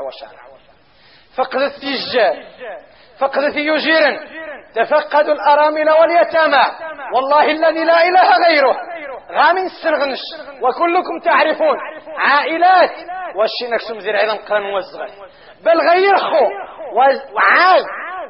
[1.37, 2.43] فقدت تجار
[3.19, 4.19] فقدت يجير
[4.75, 6.63] تفقدوا الأرامل واليتامى.
[7.15, 8.77] والله الذي لا إله غيره.
[9.31, 10.19] غامن السرغنش
[10.61, 11.77] وكلكم تعرفون.
[12.17, 12.91] عائلات.
[13.35, 15.11] والشي نكسم عظم قرن وزغل
[15.63, 16.45] بل غير خو
[17.33, 17.83] وعال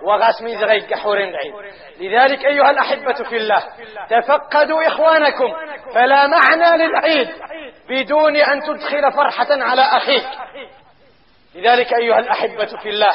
[0.04, 1.54] وغاسمي زغي قحورين عيد
[2.00, 3.64] لذلك أيها الأحبة في الله
[4.10, 5.54] تفقدوا إخوانكم.
[5.96, 7.30] فلا معنى للعيد
[7.90, 10.28] بدون أن تدخل فرحة على أخيك.
[11.56, 13.12] لذلك أيها الأحبة في الله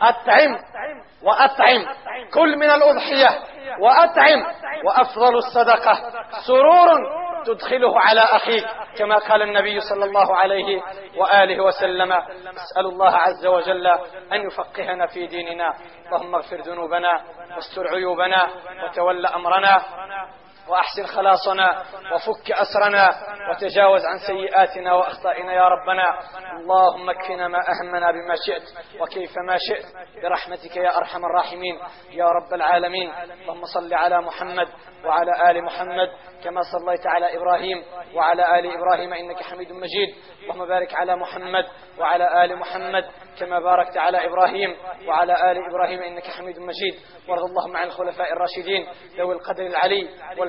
[0.00, 0.58] أطعم
[1.22, 1.86] وأطعم.
[2.34, 3.28] كل من الأضحية
[3.80, 4.44] وأطعم.
[4.84, 5.94] وأفضل الصدقة.
[6.46, 6.88] سرور
[7.46, 8.66] تدخله على أخيك
[8.98, 10.82] كما قال النبي صلى الله عليه
[11.16, 12.12] وآله وسلم.
[12.12, 13.86] اسأل الله عز وجل
[14.32, 15.74] أن يفقهنا في ديننا.
[16.06, 17.20] اللهم اغفر ذنوبنا
[17.56, 18.48] واستر عيوبنا
[18.84, 19.82] وتول أمرنا.
[20.68, 21.82] وأحسن خلاصنا
[22.14, 23.10] وفك أسرنا
[23.50, 26.18] وتجاوز عن سيئاتنا وأخطائنا يا ربنا.
[26.60, 28.62] اللهم اكفنا ما أهمنا بما شئت
[29.00, 29.84] وكيف ما شئت.
[30.22, 31.80] برحمتك يا أرحم الراحمين.
[32.10, 33.12] يا رب العالمين.
[33.42, 34.68] اللهم صل على محمد
[35.04, 36.08] وعلى آل محمد
[36.44, 40.14] كما صليت على إبراهيم وعلى آل إبراهيم إنك حميد مجيد.
[40.42, 41.66] اللهم بارك على محمد
[41.98, 43.04] وعلى آل محمد
[43.40, 46.94] كما باركت على إبراهيم وعلى آل إبراهيم إنك حميد مجيد.
[47.28, 48.88] وارض اللهم عن الخلفاء الراشدين
[49.18, 50.08] ذوي القدر العلي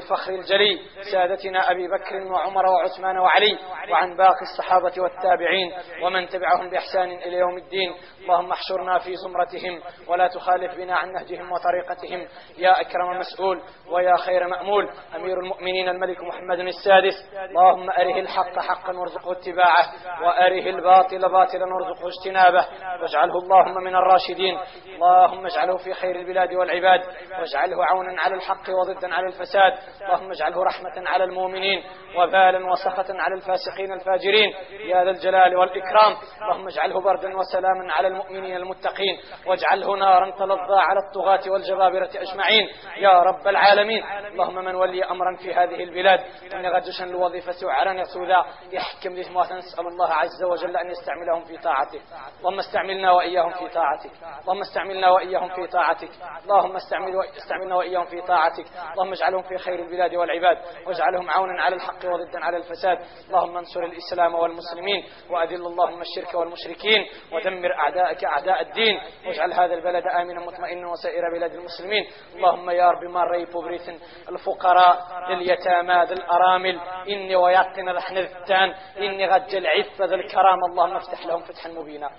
[0.10, 0.80] والفخر الجلي
[1.12, 3.60] سادتنا أبي بكر وعمر وعثمان وعلي
[3.92, 7.96] وعن باقي الصحابة والتابعين ومن تبعهم بإحسان إلى يوم الدين.
[8.22, 12.28] اللهم احشرنا في زمرتهم ولا تخالف بنا عن نهجهم وطريقتهم.
[12.58, 14.90] يا أكرم مسؤول ويا خير مأمول.
[15.16, 17.14] أمير المؤمنين الملك محمد السادس.
[17.50, 19.86] اللهم أره الحق حقا وارزقه اتباعه
[20.24, 22.66] وأره الباطل باطلا وارزقه اجتنابه.
[23.02, 24.60] واجعله اللهم من الراشدين.
[24.96, 27.02] اللهم اجعله في خير البلاد والعباد.
[27.40, 29.74] واجعله عونا على الحق وضدا على الفساد.
[30.02, 31.84] اللهم اجعله رحمة على المؤمنين
[32.18, 34.54] وبالا وسخطا على الفاسقين الفاجرين.
[34.86, 36.18] يا ذا الجلال والإكرام.
[36.42, 39.20] اللهم اجعله بردا وسلاما على المؤمنين المتقين.
[39.48, 42.70] واجعله نارا تلظى على الطغاة والجبابرة أجمعين.
[42.98, 44.04] يا رب العالمين.
[44.04, 46.20] اللهم من ولي أمرا في هذه البلاد.
[46.54, 48.46] إن غدشا الوظيفة وعرا يسودا.
[48.72, 49.22] يحكم ذي
[49.52, 52.02] نسأل الله عز وجل أن يستعملهم في طاعته.
[52.40, 54.12] اللهم استعملنا وإياهم في طاعتك.
[54.42, 56.10] اللهم استعملنا وإياهم في طاعتك.
[56.44, 58.66] اللهم استعمل استعملنا وإياهم في طاعتك.
[58.94, 62.98] اللهم اجعلهم في خير البلاد والعباد واجعلهم عونا على الحق وضدا على الفساد.
[63.28, 69.00] اللهم انصر الإسلام والمسلمين وأذل اللهم الشرك والمشركين ودمر أعداءك أعداء الدين.
[69.28, 72.08] واجعل هذا البلد آمنا مطمئنا وسائر بلاد المسلمين.
[72.36, 73.90] اللهم يا رب ما ريب بريث
[74.30, 74.98] الفقراء
[75.34, 76.80] اليتامى ذي الأرامل.
[77.10, 80.60] إني ويقن رحن الثان إني غجل عفة ذي الكرام.
[80.72, 82.10] اللهم افتح لهم فتحا مبينا.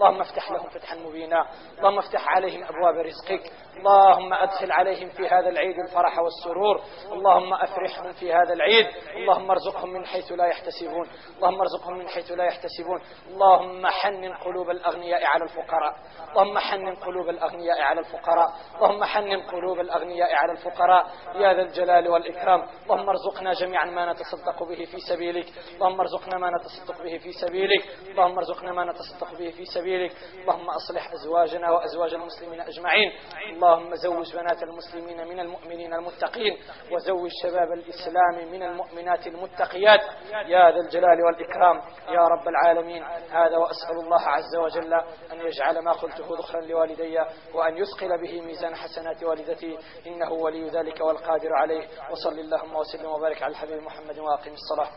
[0.00, 1.46] اللهم افتح لهم فتحا مبينا
[1.78, 6.80] اللهم افتح عليهم أبواب رزقك اللهم أدخل عليهم في هذا العيد الفرح والسرور
[7.12, 8.86] اللهم أفرحهم في هذا العيد
[9.16, 14.70] اللهم ارزقهم من حيث لا يحتسبون اللهم ارزقهم من حيث لا يحتسبون اللهم حنن قلوب
[14.70, 15.94] الأغنياء على الفقراء
[16.30, 22.08] اللهم حنن قلوب الأغنياء على الفقراء اللهم حنن قلوب الأغنياء على الفقراء يا ذا الجلال
[22.08, 27.32] والإكرام اللهم ارزقنا جميعا ما نتصدق به في سبيلك اللهم ارزقنا ما نتصدق به في
[27.32, 29.89] سبيلك اللهم ارزقنا ما نتصدق به في سبيلك.
[29.90, 30.12] سبيلك.
[30.40, 33.12] اللهم أصلح أزواجنا وأزواج المسلمين أجمعين.
[33.52, 36.58] اللهم زوج بنات المسلمين من المؤمنين المتقين
[36.92, 40.00] وزوج شباب الإسلام من المؤمنات المتقيات.
[40.46, 41.82] يا ذا الجلال والإكرام.
[42.08, 43.02] يا رب العالمين.
[43.30, 44.94] هذا وأسأل الله عز وجل
[45.32, 47.18] أن يجعل ما قلته ذخرا لوالدي
[47.54, 49.78] وأن يثقل به ميزان حسنات والدتي.
[50.06, 51.88] إنه ولي ذلك والقادر عليه.
[52.10, 54.90] وصل اللهم وسلم وبارك على الحبيب محمد وأقم الصلاة.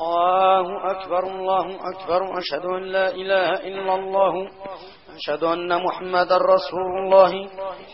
[0.00, 4.34] الله أكبر الله أكبر أشهد أن لا إله إلا الله
[5.16, 7.32] أشهد أن محمد رسول الله.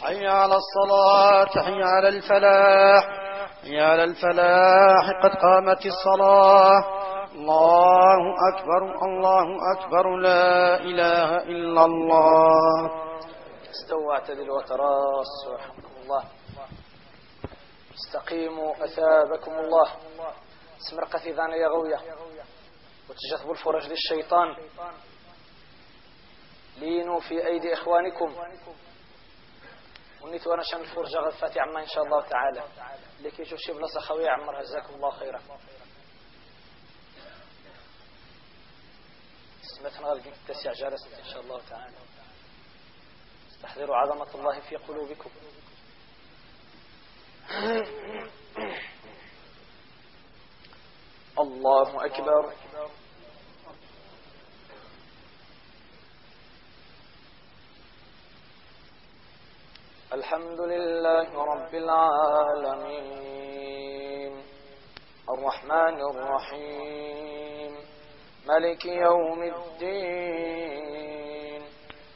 [0.02, 3.02] حي على الصلاة حي على الفلاح
[3.62, 6.78] حي على الفلاح قد قامت الصلاة.
[7.34, 8.20] الله
[8.54, 12.90] أكبر الله أكبر لا إله إلا الله.
[13.70, 15.59] استوى اعتدل وتراصوا
[16.02, 16.22] الله.
[17.94, 19.88] استقيموا أثابكم الله.
[20.78, 22.16] سمرقة ذان يغوية
[23.08, 24.56] وتجذبوا الفرج للشيطان.
[26.76, 28.36] لينوا في أيدي إخوانكم.
[30.22, 32.64] ونيت وأنا شان الفرجة غفاتي عما إن شاء الله تعالى.
[33.20, 35.42] لكي يشوف شي بلاصة خوية عمر جزاكم الله خيرا.
[39.62, 41.96] سمعتنا غالبين التسع جالس إن شاء الله تعالى.
[43.50, 45.30] استحضروا عظمة الله في قلوبكم.
[51.41, 52.53] الله أكبر.
[60.12, 63.16] الحمد لله رب العالمين.
[65.30, 67.76] الرحمن الرحيم.
[68.47, 70.53] ملك يوم الدين.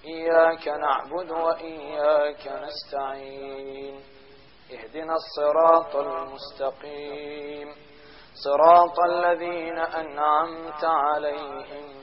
[0.07, 4.01] إياك نعبد وإياك نستعين.
[4.73, 7.90] اهدنا الصراط المستقيم.
[8.35, 12.01] صراط الذين أنعمت عليهم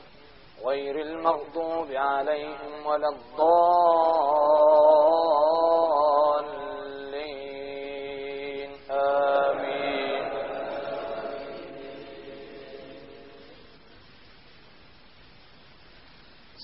[0.66, 3.50] غير المغضوب عليهم ولا الضالين.
[8.90, 10.28] آمين.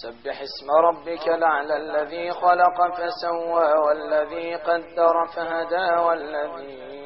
[0.03, 7.04] سبح اسم ربك الأعلى الذي خلق فسوى والذي قدر فهدى والذي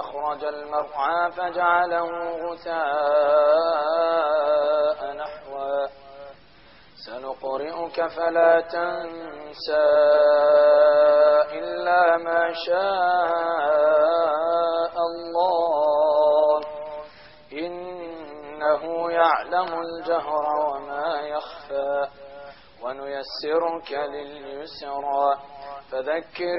[0.00, 2.08] أخرج المرعى فجعله
[2.46, 2.78] غثاء
[5.12, 5.86] نحوا
[7.06, 9.88] سنقرئك فلا تنسى
[11.52, 13.88] إلا ما شاء
[15.10, 16.60] الله.
[17.52, 22.06] إنه يعلم الجهر وما يخفى.
[22.82, 25.36] ونيسرك لليسرى.
[25.90, 26.58] فذكر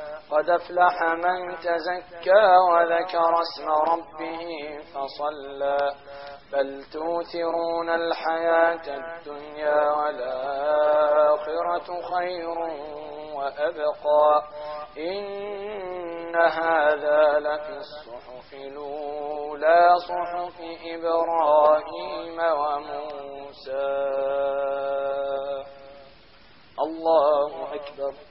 [0.31, 4.43] قد أفلح من تزكى وذكر اسم ربه
[4.93, 5.77] فصلى.
[6.53, 11.21] بل توثرون الحياة الدنيا والآخرة
[12.01, 12.59] خير
[13.35, 14.43] وأبقى.
[14.97, 23.87] إن هذا لفي الصحف الأولى صحف إبراهيم وموسى.
[26.79, 28.30] الله أكبر.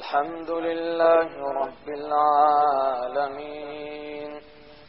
[0.11, 1.29] الحمد لله
[1.63, 4.31] رب العالمين.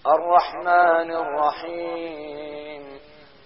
[0.07, 3.01] الرحمن الرحيم.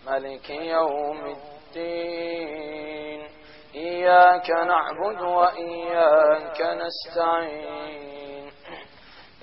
[0.07, 3.29] ملك يوم الدين.
[3.75, 8.51] إياك نعبد وإياك نستعين.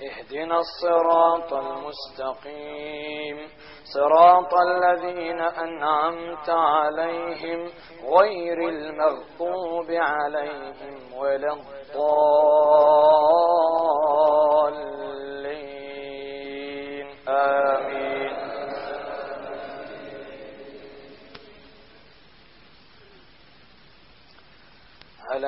[0.02, 3.48] اهدنا الصراط المستقيم.
[3.94, 7.70] صراط الذين أنعمت عليهم
[8.04, 11.73] غير المغضوب عليهم ولا الضالين.
[11.94, 13.03] الشيطان